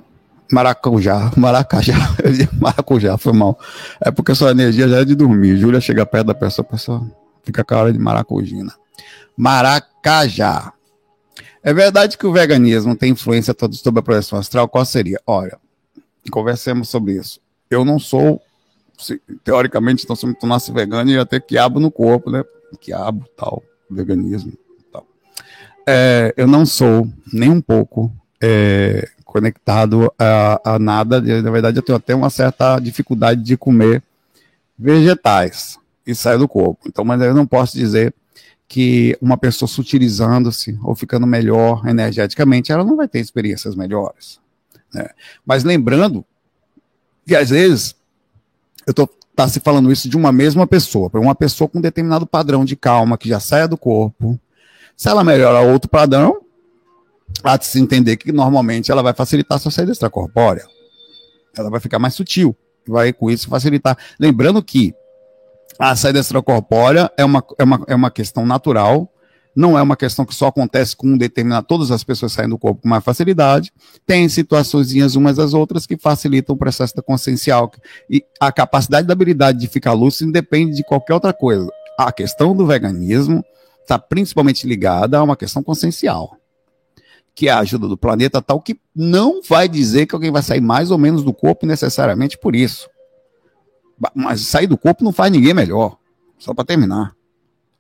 [0.52, 1.96] Maracujá, Maracajá,
[2.60, 3.58] Maracujá, foi mal.
[4.02, 5.56] É porque sua energia já é de dormir.
[5.56, 8.74] Júlia chega perto da pessoa, a pessoa fica com a hora de maracujina.
[9.38, 10.74] Maracajá.
[11.64, 14.68] É verdade que o veganismo tem influência sobre a projeção astral?
[14.68, 15.22] Qual seria?
[15.26, 15.58] Olha,
[16.30, 17.40] conversemos sobre isso.
[17.72, 18.42] Eu não sou,
[19.42, 22.44] teoricamente, então, se eu nasce vegano, ia ter quiabo no corpo, né?
[22.82, 24.52] Quiabo, tal, veganismo,
[24.92, 25.08] tal.
[25.88, 28.12] É, eu não sou nem um pouco
[28.44, 31.20] é, conectado a, a nada.
[31.20, 34.02] Na verdade, eu tenho até uma certa dificuldade de comer
[34.80, 35.78] vegetais
[36.08, 36.88] e sair do corpo.
[36.88, 38.14] Então, mas eu não posso dizer
[38.66, 44.40] que uma pessoa sutilizando-se ou ficando melhor energeticamente, ela não vai ter experiências melhores.
[44.94, 45.10] Né?
[45.46, 46.24] Mas lembrando
[47.28, 47.94] que às vezes
[48.88, 52.26] eu estou tá se falando isso de uma mesma pessoa, para uma pessoa com determinado
[52.26, 54.40] padrão de calma que já saia do corpo.
[54.96, 56.45] Se ela melhora outro padrão,
[57.44, 60.66] há de se entender que normalmente ela vai facilitar a sua saída extracorpórea.
[61.58, 62.56] Ela vai ficar mais sutil,
[62.88, 63.98] vai com isso facilitar.
[64.20, 64.94] Lembrando que
[65.80, 69.12] a saída extracorpórea é uma, é uma, é uma questão natural
[69.56, 71.66] Não é uma questão que só acontece com um determinado.
[71.66, 73.72] Todas as pessoas saem do corpo com mais facilidade.
[74.06, 77.72] Tem situações umas das outras que facilitam o processo da consciencial.
[78.10, 81.70] E a capacidade da habilidade de ficar lúcido depende de qualquer outra coisa.
[81.98, 83.44] A questão do veganismo
[83.82, 86.38] está principalmente ligada a uma questão consciencial
[87.36, 90.62] que é a ajuda do planeta tal, que não vai dizer que alguém vai sair
[90.62, 92.90] mais ou menos do corpo necessariamente por isso.
[94.16, 95.98] Mas sair do corpo não faz ninguém melhor.
[96.40, 97.14] Só para terminar.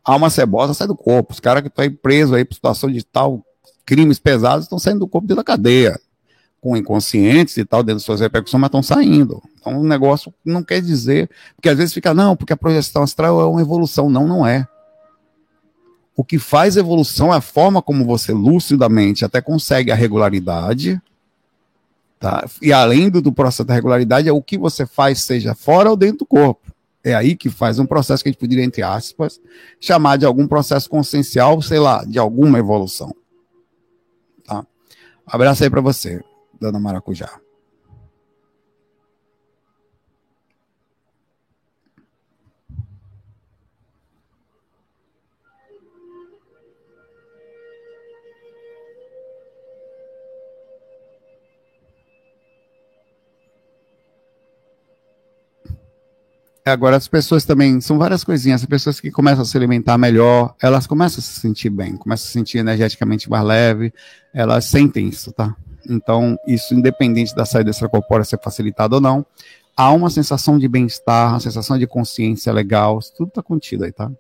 [0.03, 1.33] Alma cebosa sai do corpo.
[1.33, 3.43] Os caras que estão presos aí por situação de tal,
[3.85, 5.99] crimes pesados, estão saindo do corpo dentro da cadeia.
[6.59, 9.41] Com inconscientes e tal, dentro de suas repercussões, mas estão saindo.
[9.59, 11.29] Então o negócio não quer dizer.
[11.55, 14.09] Porque às vezes fica, não, porque a projeção astral é uma evolução.
[14.09, 14.67] Não, não é.
[16.15, 21.01] O que faz evolução é a forma como você lucidamente até consegue a regularidade,
[22.19, 22.47] tá?
[22.61, 25.97] E além do, do processo da regularidade, é o que você faz, seja fora ou
[25.97, 26.73] dentro do corpo.
[27.03, 29.39] É aí que faz um processo que a gente poderia, entre aspas,
[29.79, 33.13] chamar de algum processo consciencial, sei lá, de alguma evolução.
[34.43, 34.65] Tá?
[35.27, 36.19] Abraço aí para você,
[36.59, 37.44] dona Maracujá.
[56.67, 60.55] Agora, as pessoas também, são várias coisinhas, as pessoas que começam a se alimentar melhor,
[60.59, 63.93] elas começam a se sentir bem, começam a se sentir energeticamente mais leve,
[64.33, 65.55] elas sentem isso, tá?
[65.87, 69.23] Então, isso independente da saída extracorpórea ser facilitada ou não,
[69.77, 74.11] há uma sensação de bem-estar, uma sensação de consciência legal, tudo tá contido aí, tá?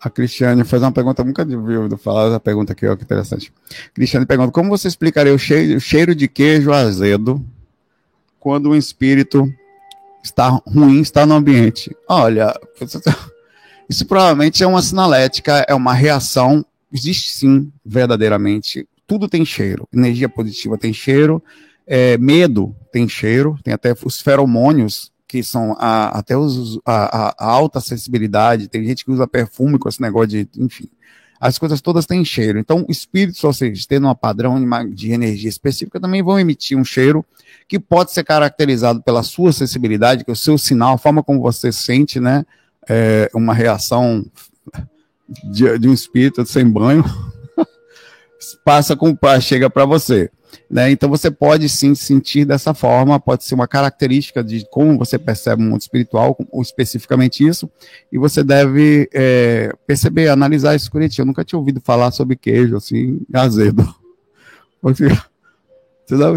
[0.00, 3.52] A Cristiane fez uma pergunta, nunca viu falar essa pergunta aqui, ó, que interessante.
[3.92, 7.44] Cristiane pergunta: como você explicaria o cheiro, o cheiro de queijo azedo
[8.38, 9.52] quando um espírito
[10.24, 11.94] está ruim, está no ambiente?
[12.08, 12.58] Olha,
[13.88, 16.64] isso provavelmente é uma sinalética, é uma reação.
[16.90, 18.88] Existe sim, verdadeiramente.
[19.06, 19.86] Tudo tem cheiro.
[19.92, 21.42] Energia positiva tem cheiro,
[21.86, 27.48] é, medo tem cheiro, tem até os feromônios, que são a, até os, a, a,
[27.48, 30.90] alta sensibilidade, tem gente que usa perfume com esse negócio de, enfim.
[31.40, 32.58] As coisas todas têm cheiro.
[32.58, 34.60] Então, espíritos, ou seja, tendo um padrão
[34.92, 37.24] de energia específica, também vão emitir um cheiro
[37.68, 41.40] que pode ser caracterizado pela sua sensibilidade, que é o seu sinal, a forma como
[41.40, 42.44] você sente, né?
[42.88, 44.26] É, uma reação
[45.44, 47.04] de, de um espírito sem banho,
[48.64, 50.30] passa com chega para você.
[50.68, 50.90] Né?
[50.90, 55.62] Então você pode sim sentir dessa forma, pode ser uma característica de como você percebe
[55.62, 57.70] o mundo espiritual, ou especificamente isso,
[58.10, 61.22] e você deve é, perceber, analisar isso curitiba.
[61.22, 63.82] Eu nunca tinha ouvido falar sobre queijo assim, azedo.
[64.82, 65.08] Você,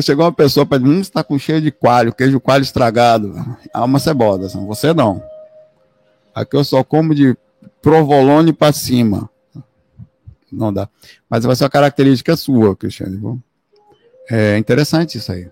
[0.01, 3.34] chegou uma pessoa para hum, está com cheio de coalho, queijo coalho estragado,
[3.74, 5.24] alma cebola, assim, você não.
[6.36, 7.38] Aqui eu só como de
[7.82, 9.30] provolone para cima.
[10.54, 10.88] Não dá.
[11.30, 13.20] Mas vai ser uma característica sua, Cristiane.
[14.30, 15.49] É interessante isso aí.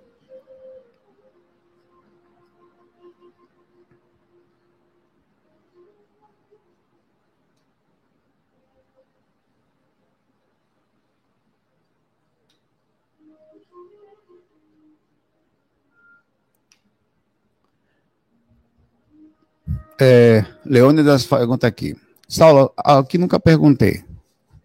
[19.99, 21.95] É, Leônidas pergunta aqui.
[22.28, 24.04] Saulo, aqui nunca perguntei.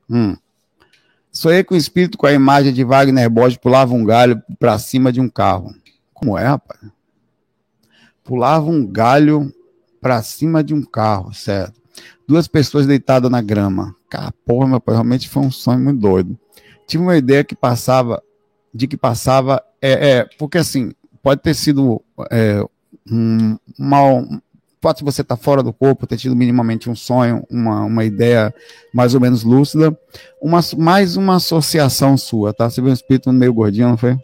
[0.09, 0.37] Hum.
[1.31, 5.13] Sonhei com o espírito com a imagem de Wagner Borges pulava um galho para cima
[5.13, 5.75] de um carro.
[6.15, 6.81] Como é, rapaz?
[8.25, 9.53] Pulava um galho
[10.01, 11.81] para cima de um carro, certo?
[12.27, 13.95] Duas pessoas deitadas na grama.
[14.09, 16.39] Cara, porra, meu pai, realmente foi um sonho muito doido.
[16.87, 18.23] Tive uma ideia que passava,
[18.73, 20.93] de que passava, é, é porque assim,
[21.23, 22.65] pode ter sido é,
[23.11, 24.25] um, mal,
[24.87, 28.05] fato de você estar tá fora do corpo, ter tido minimamente um sonho, uma, uma
[28.05, 28.55] ideia
[28.95, 29.99] mais ou menos lúcida,
[30.41, 32.71] uma, mais uma associação sua, tá?
[32.71, 34.17] Você viu um espírito meio gordinho, não foi?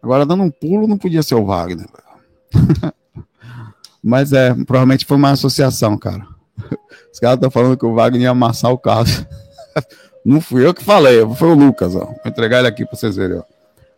[0.00, 1.88] Agora, dando um pulo, não podia ser o Wagner.
[4.00, 6.24] Mas é, provavelmente foi uma associação, cara.
[7.12, 9.06] Os caras estão falando que o Wagner ia amassar o carro.
[10.24, 12.04] Não fui eu que falei, foi o Lucas, ó.
[12.04, 13.42] Vou entregar ele aqui para vocês verem, ó.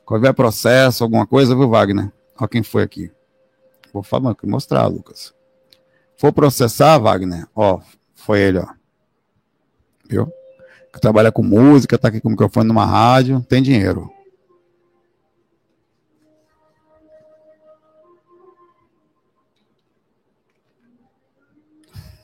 [0.04, 2.10] Quando vier processo, alguma coisa, viu, Wagner?
[2.38, 3.10] Olha quem foi aqui.
[3.92, 5.34] Vou falando que mostrar, Lucas.
[6.16, 7.80] For processar, Wagner, ó,
[8.14, 8.66] foi ele, ó.
[10.08, 10.30] Viu?
[10.92, 14.10] Que trabalha com música, tá aqui com o microfone numa rádio, tem dinheiro.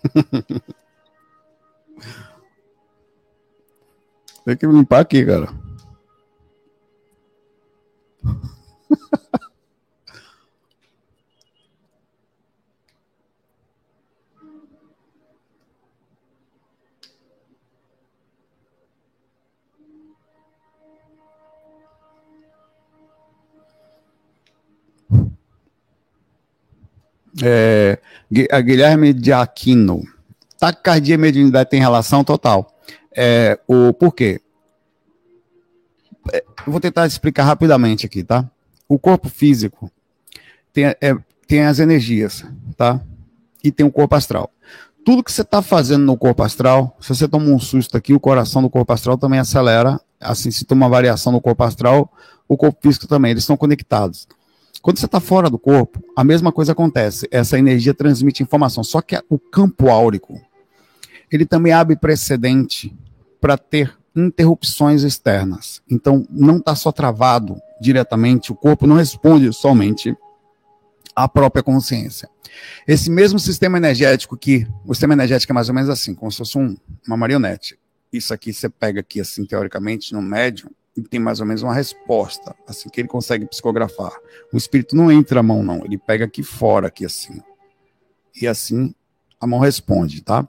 [4.45, 5.49] tem que limpar aqui, cara.
[27.43, 27.99] É,
[28.51, 30.03] a Guilherme de Aquino.
[30.59, 32.73] Taquicardia e mediunidade tem relação total.
[33.15, 34.41] É, o, por quê?
[36.33, 38.49] É, vou tentar explicar rapidamente aqui, tá?
[38.89, 39.91] O corpo físico
[40.73, 41.17] tem, é,
[41.47, 42.45] tem as energias,
[42.77, 43.01] tá?
[43.63, 44.51] E tem o corpo astral.
[45.05, 48.21] Tudo que você está fazendo no corpo astral, se você toma um susto aqui, o
[48.21, 50.01] coração do corpo astral também acelera.
[50.21, 52.13] Assim, se toma uma variação no corpo astral,
[52.49, 54.27] o corpo físico também, eles estão conectados.
[54.83, 57.27] Quando você está fora do corpo, a mesma coisa acontece.
[57.31, 58.85] Essa energia transmite informação.
[58.85, 60.41] Só que o campo áurico,
[61.31, 62.95] ele também abre precedente
[63.41, 65.83] para ter interrupções externas.
[65.91, 70.17] Então, não está só travado diretamente, o corpo não responde somente
[71.15, 72.29] à própria consciência.
[72.89, 76.39] Esse mesmo sistema energético que, o sistema energético é mais ou menos assim, como se
[76.39, 77.79] fosse um, uma marionete.
[78.11, 80.71] Isso aqui você pega aqui assim, teoricamente, no médium,
[81.03, 84.13] tem mais ou menos uma resposta, assim, que ele consegue psicografar.
[84.53, 85.85] O espírito não entra a mão, não.
[85.85, 87.41] Ele pega aqui fora, aqui assim.
[88.41, 88.95] E assim
[89.41, 90.49] a mão responde, tá?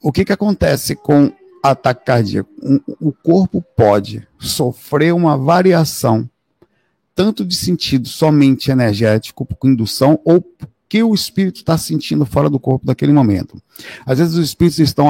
[0.00, 2.50] O que que acontece com ataque cardíaco?
[3.00, 6.28] O corpo pode sofrer uma variação,
[7.14, 10.44] tanto de sentido somente energético, com indução, ou
[10.88, 13.60] que o espírito está sentindo fora do corpo daquele momento.
[14.04, 15.06] Às vezes os espíritos estão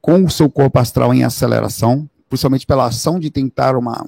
[0.00, 4.04] com o seu corpo astral em aceleração, principalmente pela ação de tentar uma,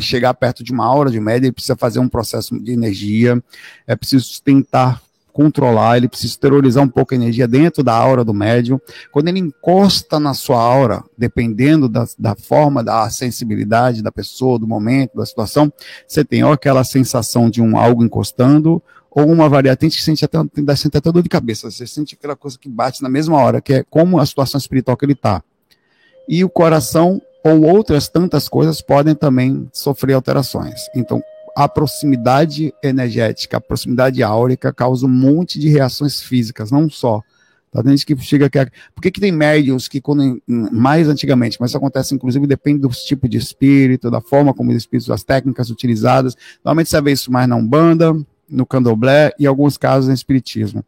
[0.00, 3.42] chegar perto de uma hora de média, ele precisa fazer um processo de energia,
[3.86, 8.34] é preciso tentar controlar, ele precisa exteriorizar um pouco a energia dentro da aura do
[8.34, 8.80] médium.
[9.12, 14.66] Quando ele encosta na sua aura, dependendo da, da forma, da sensibilidade da pessoa, do
[14.66, 15.72] momento, da situação,
[16.06, 20.38] você tem ou aquela sensação de um algo encostando, ou uma variante que sente até,
[20.76, 23.74] sente até dor de cabeça, você sente aquela coisa que bate na mesma hora, que
[23.74, 25.42] é como a situação espiritual que ele está.
[26.28, 30.80] E o coração ou outras tantas coisas podem também sofrer alterações.
[30.94, 31.22] Então,
[31.56, 37.22] a proximidade energética, a proximidade áurica causa um monte de reações físicas, não só.
[37.70, 37.82] Tá?
[37.82, 38.58] Tem gente que chega aqui.
[38.94, 42.88] Por que, que tem médios que, quando, mais antigamente, mas isso acontece, inclusive, depende do
[42.88, 46.36] tipo de espírito, da forma como os espíritos, das técnicas utilizadas.
[46.64, 48.14] Normalmente você vê isso mais na Umbanda,
[48.48, 50.84] no Candomblé e, em alguns casos, no Espiritismo.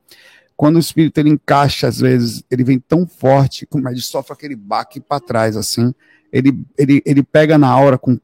[0.57, 4.32] Quando o espírito ele encaixa, às vezes, ele vem tão forte que o médio sofre
[4.32, 5.94] aquele baque para trás, assim,
[6.33, 8.18] ele, ele, ele pega na aura com.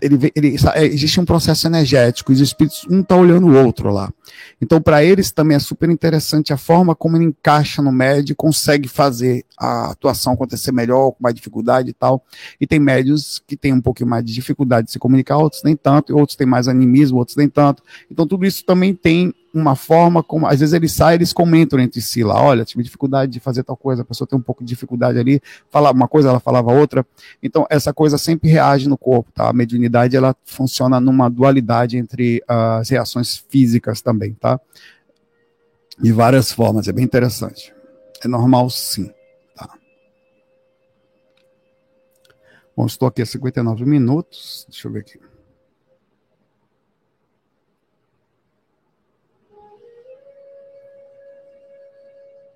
[0.00, 4.12] Ele, ele, é, existe um processo energético, os espíritos, um está olhando o outro lá.
[4.60, 8.88] Então, para eles também é super interessante a forma como ele encaixa no médio consegue
[8.88, 12.24] fazer a atuação acontecer melhor, com mais dificuldade e tal.
[12.60, 15.76] E tem médios que têm um pouquinho mais de dificuldade de se comunicar, outros nem
[15.76, 17.80] tanto, outros têm mais animismo, outros nem tanto.
[18.10, 22.00] Então, tudo isso também tem uma forma como, às vezes eles saem, eles comentam entre
[22.00, 24.68] si lá, olha, tive dificuldade de fazer tal coisa, a pessoa tem um pouco de
[24.68, 27.04] dificuldade ali, falava uma coisa, ela falava outra,
[27.42, 29.48] então essa coisa sempre reage no corpo, tá?
[29.48, 34.58] A mediunidade, ela funciona numa dualidade entre as reações físicas também, tá?
[35.98, 37.74] De várias formas, é bem interessante.
[38.24, 39.12] É normal sim,
[39.54, 39.68] tá?
[42.74, 45.31] Bom, estou aqui a 59 minutos, deixa eu ver aqui.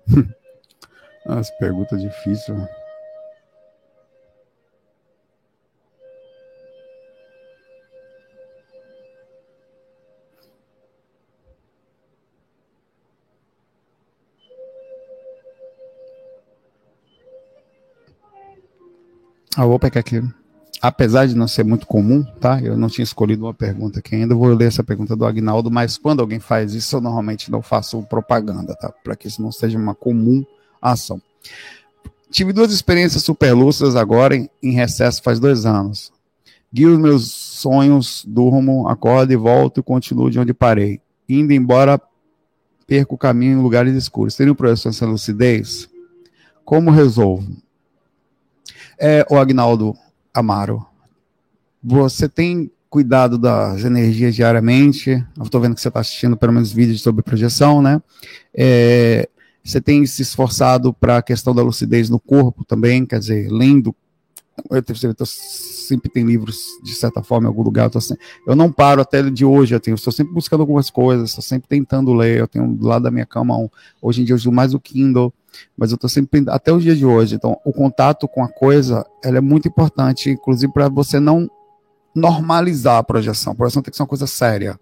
[1.25, 2.57] As perguntas difíceis.
[19.55, 20.21] Ah, vou pegar aqui.
[20.87, 22.61] Apesar de não ser muito comum, tá?
[22.61, 24.33] Eu não tinha escolhido uma pergunta aqui ainda.
[24.33, 28.01] Vou ler essa pergunta do Agnaldo, mas quando alguém faz isso, eu normalmente não faço
[28.03, 28.89] propaganda, tá?
[29.03, 30.45] Para que isso não seja uma comum
[30.81, 31.21] ação.
[32.31, 36.09] Tive duas experiências super lúcidas agora em, em recesso faz dois anos.
[36.73, 41.01] Guio os meus sonhos, durmo, acordo e volto e continuo de onde parei.
[41.27, 42.01] Indo embora,
[42.87, 44.37] perco o caminho em lugares escuros.
[44.37, 45.89] Tenho projeção essa lucidez?
[46.63, 47.57] Como resolvo?
[48.97, 49.93] É, o Agnaldo
[50.37, 50.85] Amaro,
[51.83, 55.25] você tem cuidado das energias diariamente?
[55.35, 57.99] Eu estou vendo que você está assistindo pelo menos vídeos sobre projeção, né?
[58.53, 59.27] É,
[59.63, 63.95] você tem se esforçado para a questão da lucidez no corpo também, quer dizer, lendo
[64.69, 67.89] eu, sempre tem livros, de certa forma, em algum lugar.
[67.93, 71.43] Eu, sempre, eu não paro até de hoje, eu estou sempre buscando algumas coisas, estou
[71.43, 72.39] sempre tentando ler.
[72.39, 73.69] Eu tenho do lado da minha cama, um,
[74.01, 75.33] hoje em dia eu uso mais o Kindle,
[75.77, 77.35] mas eu estou sempre, até o dia de hoje.
[77.35, 81.49] Então, o contato com a coisa, ela é muito importante, inclusive para você não
[82.13, 83.53] normalizar a projeção.
[83.53, 84.79] A projeção tem que ser uma coisa séria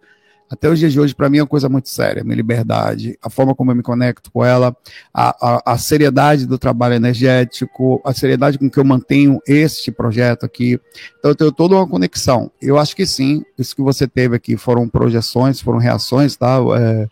[0.50, 2.24] até os dias de hoje, para mim, é uma coisa muito séria.
[2.24, 4.76] Minha liberdade, a forma como eu me conecto com ela,
[5.14, 10.46] a, a, a, seriedade do trabalho energético, a seriedade com que eu mantenho este projeto
[10.46, 10.80] aqui.
[11.18, 12.52] Então, eu tenho toda uma conexão.
[12.62, 16.58] Eu acho que sim, isso que você teve aqui foram projeções, foram reações, tá?
[16.78, 17.08] É,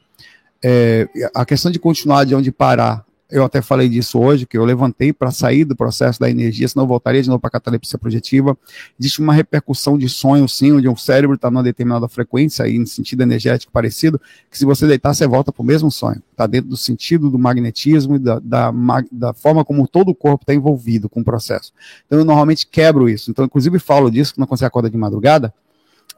[0.63, 3.03] é, a questão de continuar de onde parar
[3.33, 6.83] eu até falei disso hoje, que eu levantei para sair do processo da energia, senão
[6.83, 8.55] eu voltaria de novo para a catalepsia projetiva.
[8.99, 12.85] Existe uma repercussão de sonho, sim, onde o cérebro está numa determinada frequência, aí, no
[12.85, 14.21] sentido energético parecido,
[14.51, 16.21] que se você deitar, você volta para o mesmo sonho.
[16.29, 18.71] Está dentro do sentido do magnetismo e da, da,
[19.11, 21.73] da forma como todo o corpo está envolvido com o processo.
[22.05, 23.31] Então, eu normalmente quebro isso.
[23.31, 25.51] Então, inclusive, falo disso quando você acorda de madrugada,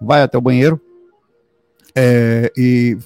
[0.01, 0.82] vai até o banheiro
[1.95, 2.97] é, e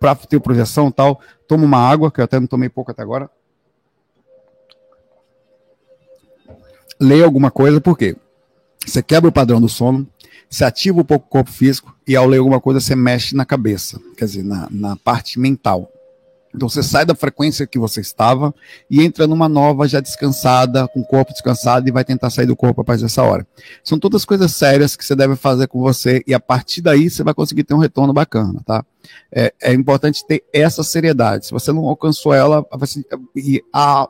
[0.00, 1.20] para ter projeção e tal,
[1.50, 3.28] toma uma água, que eu até não tomei pouco até agora.
[7.00, 8.16] Leia alguma coisa, por quê?
[8.86, 10.06] Você quebra o padrão do sono,
[10.48, 13.44] você ativa um pouco o corpo físico, e ao ler alguma coisa, você mexe na
[13.44, 15.90] cabeça, quer dizer, na, na parte mental.
[16.54, 18.52] Então você sai da frequência que você estava
[18.90, 22.56] e entra numa nova já descansada, com o corpo descansado e vai tentar sair do
[22.56, 23.46] corpo após essa hora.
[23.84, 27.22] São todas coisas sérias que você deve fazer com você e a partir daí você
[27.22, 28.84] vai conseguir ter um retorno bacana, tá?
[29.32, 31.46] É, é importante ter essa seriedade.
[31.46, 32.66] Se você não alcançou ela,
[33.36, 34.08] e a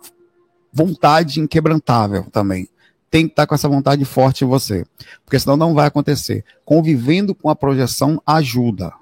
[0.72, 2.68] vontade inquebrantável também.
[3.10, 4.84] Tem que estar com essa vontade forte em você,
[5.24, 6.44] porque senão não vai acontecer.
[6.64, 8.92] Convivendo com a projeção ajuda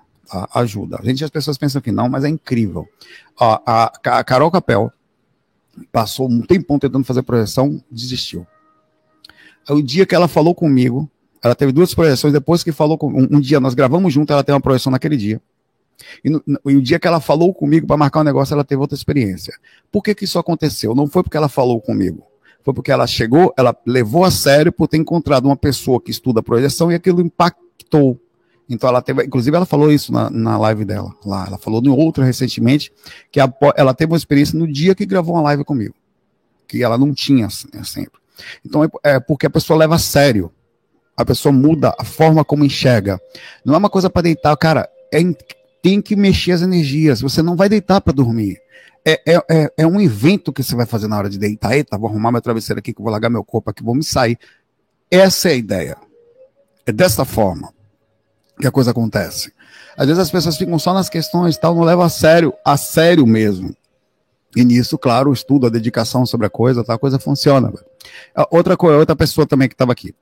[0.55, 0.99] ajuda.
[1.01, 2.87] A gente, as pessoas pensam que não, mas é incrível.
[3.39, 4.93] Ó, a, a Carol Capel
[5.93, 8.47] passou um tempão tentando fazer projeção, desistiu.
[9.69, 11.11] O dia que ela falou comigo,
[11.43, 14.43] ela teve duas projeções, depois que falou com, um, um dia, nós gravamos junto, ela
[14.43, 15.41] teve uma projeção naquele dia.
[16.25, 18.81] E, no, e o dia que ela falou comigo para marcar um negócio, ela teve
[18.81, 19.55] outra experiência.
[19.91, 20.95] Por que, que isso aconteceu?
[20.95, 22.25] Não foi porque ela falou comigo.
[22.63, 26.43] Foi porque ela chegou, ela levou a sério por ter encontrado uma pessoa que estuda
[26.43, 28.21] projeção e aquilo impactou
[28.69, 31.47] então ela teve, inclusive ela falou isso na, na live dela lá.
[31.47, 32.93] Ela falou no outro recentemente
[33.33, 35.95] que a, ela teve uma experiência no dia que gravou uma live comigo,
[36.67, 38.21] que ela não tinha né, sempre.
[38.65, 40.53] Então é, é porque a pessoa leva a sério.
[41.17, 43.21] A pessoa muda a forma como enxerga.
[43.65, 44.89] Não é uma coisa para deitar, cara.
[45.13, 45.19] É,
[45.83, 47.21] tem que mexer as energias.
[47.21, 48.61] Você não vai deitar para dormir.
[49.05, 51.75] É, é, é, é, um evento que você vai fazer na hora de deitar.
[51.75, 54.39] Eita, vou arrumar meu travesseiro aqui, que vou largar meu corpo aqui, vou me sair.
[55.11, 55.97] Essa é a ideia.
[56.87, 57.73] É dessa forma
[58.59, 59.53] que a coisa acontece.
[59.97, 63.27] Às vezes as pessoas ficam só nas questões tal, não levam a sério, a sério
[63.27, 63.75] mesmo.
[64.57, 67.73] E nisso, claro, o estudo, a dedicação sobre a coisa, tá, a coisa funciona.
[68.51, 70.15] Outra coisa, outra pessoa também que estava aqui.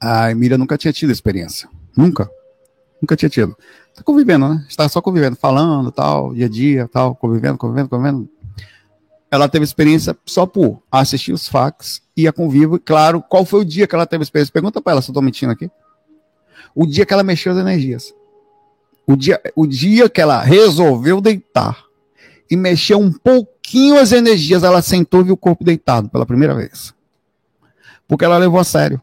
[0.00, 1.68] A Emília nunca tinha tido experiência.
[1.96, 2.30] Nunca.
[3.00, 3.56] Nunca tinha tido.
[3.90, 4.64] Está convivendo, né?
[4.68, 8.28] Está só convivendo, falando, tal, dia a dia, tal, convivendo, convivendo, convivendo.
[9.30, 12.78] Ela teve experiência só por assistir os fax e a convívio.
[12.78, 14.52] Claro, qual foi o dia que ela teve experiência?
[14.52, 15.70] Pergunta para ela se eu estou mentindo aqui
[16.74, 18.14] o dia que ela mexeu as energias.
[19.06, 21.84] O dia, o dia que ela resolveu deitar
[22.50, 26.54] e mexeu um pouquinho as energias, ela sentou e viu o corpo deitado pela primeira
[26.54, 26.94] vez.
[28.06, 29.00] Porque ela levou a sério.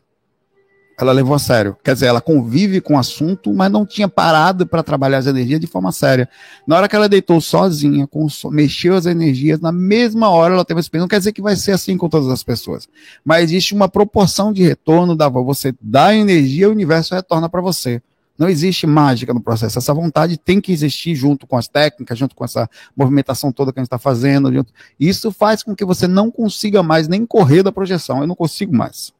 [1.00, 1.78] Ela levou a sério.
[1.82, 5.60] Quer dizer, ela convive com o assunto, mas não tinha parado para trabalhar as energias
[5.60, 6.28] de forma séria.
[6.68, 8.08] Na hora que ela deitou sozinha,
[8.52, 11.72] mexeu as energias, na mesma hora ela teve esse Não quer dizer que vai ser
[11.72, 12.89] assim com todas as pessoas.
[13.24, 18.02] Mas existe uma proporção de retorno da você dá energia, o universo retorna para você.
[18.38, 19.78] Não existe mágica no processo.
[19.78, 23.80] Essa vontade tem que existir junto com as técnicas, junto com essa movimentação toda que
[23.80, 24.52] a gente está fazendo.
[24.52, 24.74] Junto.
[25.00, 28.22] Isso faz com que você não consiga mais nem correr da projeção.
[28.22, 29.14] Eu não consigo mais.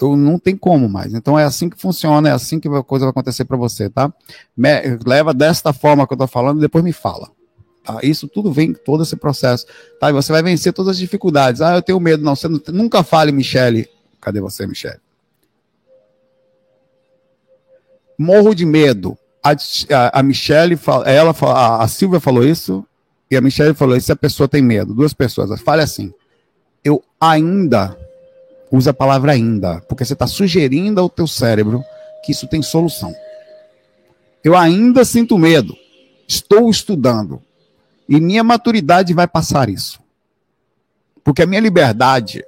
[0.00, 1.14] Eu não tem como mais.
[1.14, 4.12] Então é assim que funciona, é assim que a coisa vai acontecer para você, tá?
[4.56, 7.30] Me, leva desta forma que eu tô falando e depois me fala.
[7.84, 8.00] Tá?
[8.02, 9.66] Isso tudo vem, todo esse processo.
[10.00, 10.10] Tá?
[10.10, 11.60] E você vai vencer todas as dificuldades.
[11.60, 12.24] Ah, eu tenho medo.
[12.24, 13.88] Não, você não, nunca fale, Michele.
[14.20, 14.98] Cadê você, Michele?
[18.18, 19.16] Morro de medo.
[19.42, 22.84] A, a, a Michele, ela, a, a Silvia falou isso,
[23.30, 26.12] e a Michelle falou: se a pessoa tem medo, duas pessoas, fale assim.
[26.82, 27.96] Eu ainda
[28.74, 31.84] usa a palavra ainda, porque você está sugerindo ao teu cérebro
[32.24, 33.14] que isso tem solução.
[34.42, 35.76] Eu ainda sinto medo,
[36.26, 37.40] estou estudando,
[38.08, 40.00] e minha maturidade vai passar isso.
[41.22, 42.44] Porque a minha liberdade,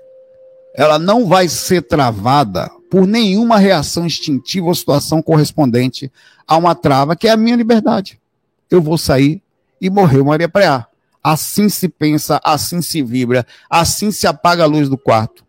[0.74, 6.12] ela não vai ser travada por nenhuma reação instintiva ou situação correspondente
[6.46, 8.20] a uma trava que é a minha liberdade.
[8.68, 9.40] Eu vou sair
[9.80, 10.86] e morrer Maria Preá.
[11.22, 15.45] Assim se pensa, assim se vibra, assim se apaga a luz do quarto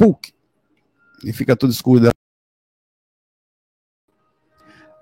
[0.00, 0.32] PUC,
[1.22, 2.10] e fica tudo escuro.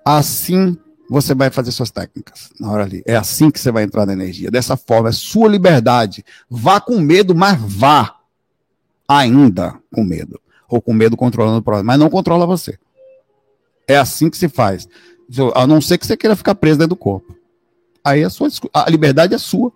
[0.03, 0.77] Assim
[1.09, 3.01] você vai fazer suas técnicas na hora ali.
[3.05, 4.51] É assim que você vai entrar na energia.
[4.51, 6.23] Dessa forma, é sua liberdade.
[6.49, 8.19] Vá com medo, mas vá
[9.07, 10.39] ainda com medo.
[10.67, 12.77] Ou com medo controlando o problema, mas não controla você.
[13.87, 14.87] É assim que se faz.
[15.55, 17.35] A não ser que você queira ficar preso dentro do corpo.
[18.03, 19.71] Aí a, sua, a liberdade é sua.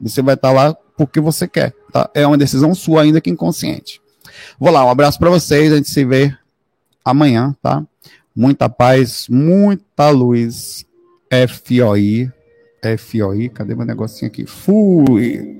[0.00, 1.74] Você vai estar lá porque você quer.
[1.92, 2.08] Tá?
[2.14, 3.99] É uma decisão sua, ainda que inconsciente.
[4.58, 5.72] Vou lá, um abraço para vocês.
[5.72, 6.34] A gente se vê
[7.04, 7.84] amanhã, tá?
[8.34, 10.84] Muita paz, muita luz.
[11.30, 12.30] FOI.
[12.98, 13.48] FOI.
[13.50, 14.46] Cadê meu negocinho aqui?
[14.46, 15.59] Fui.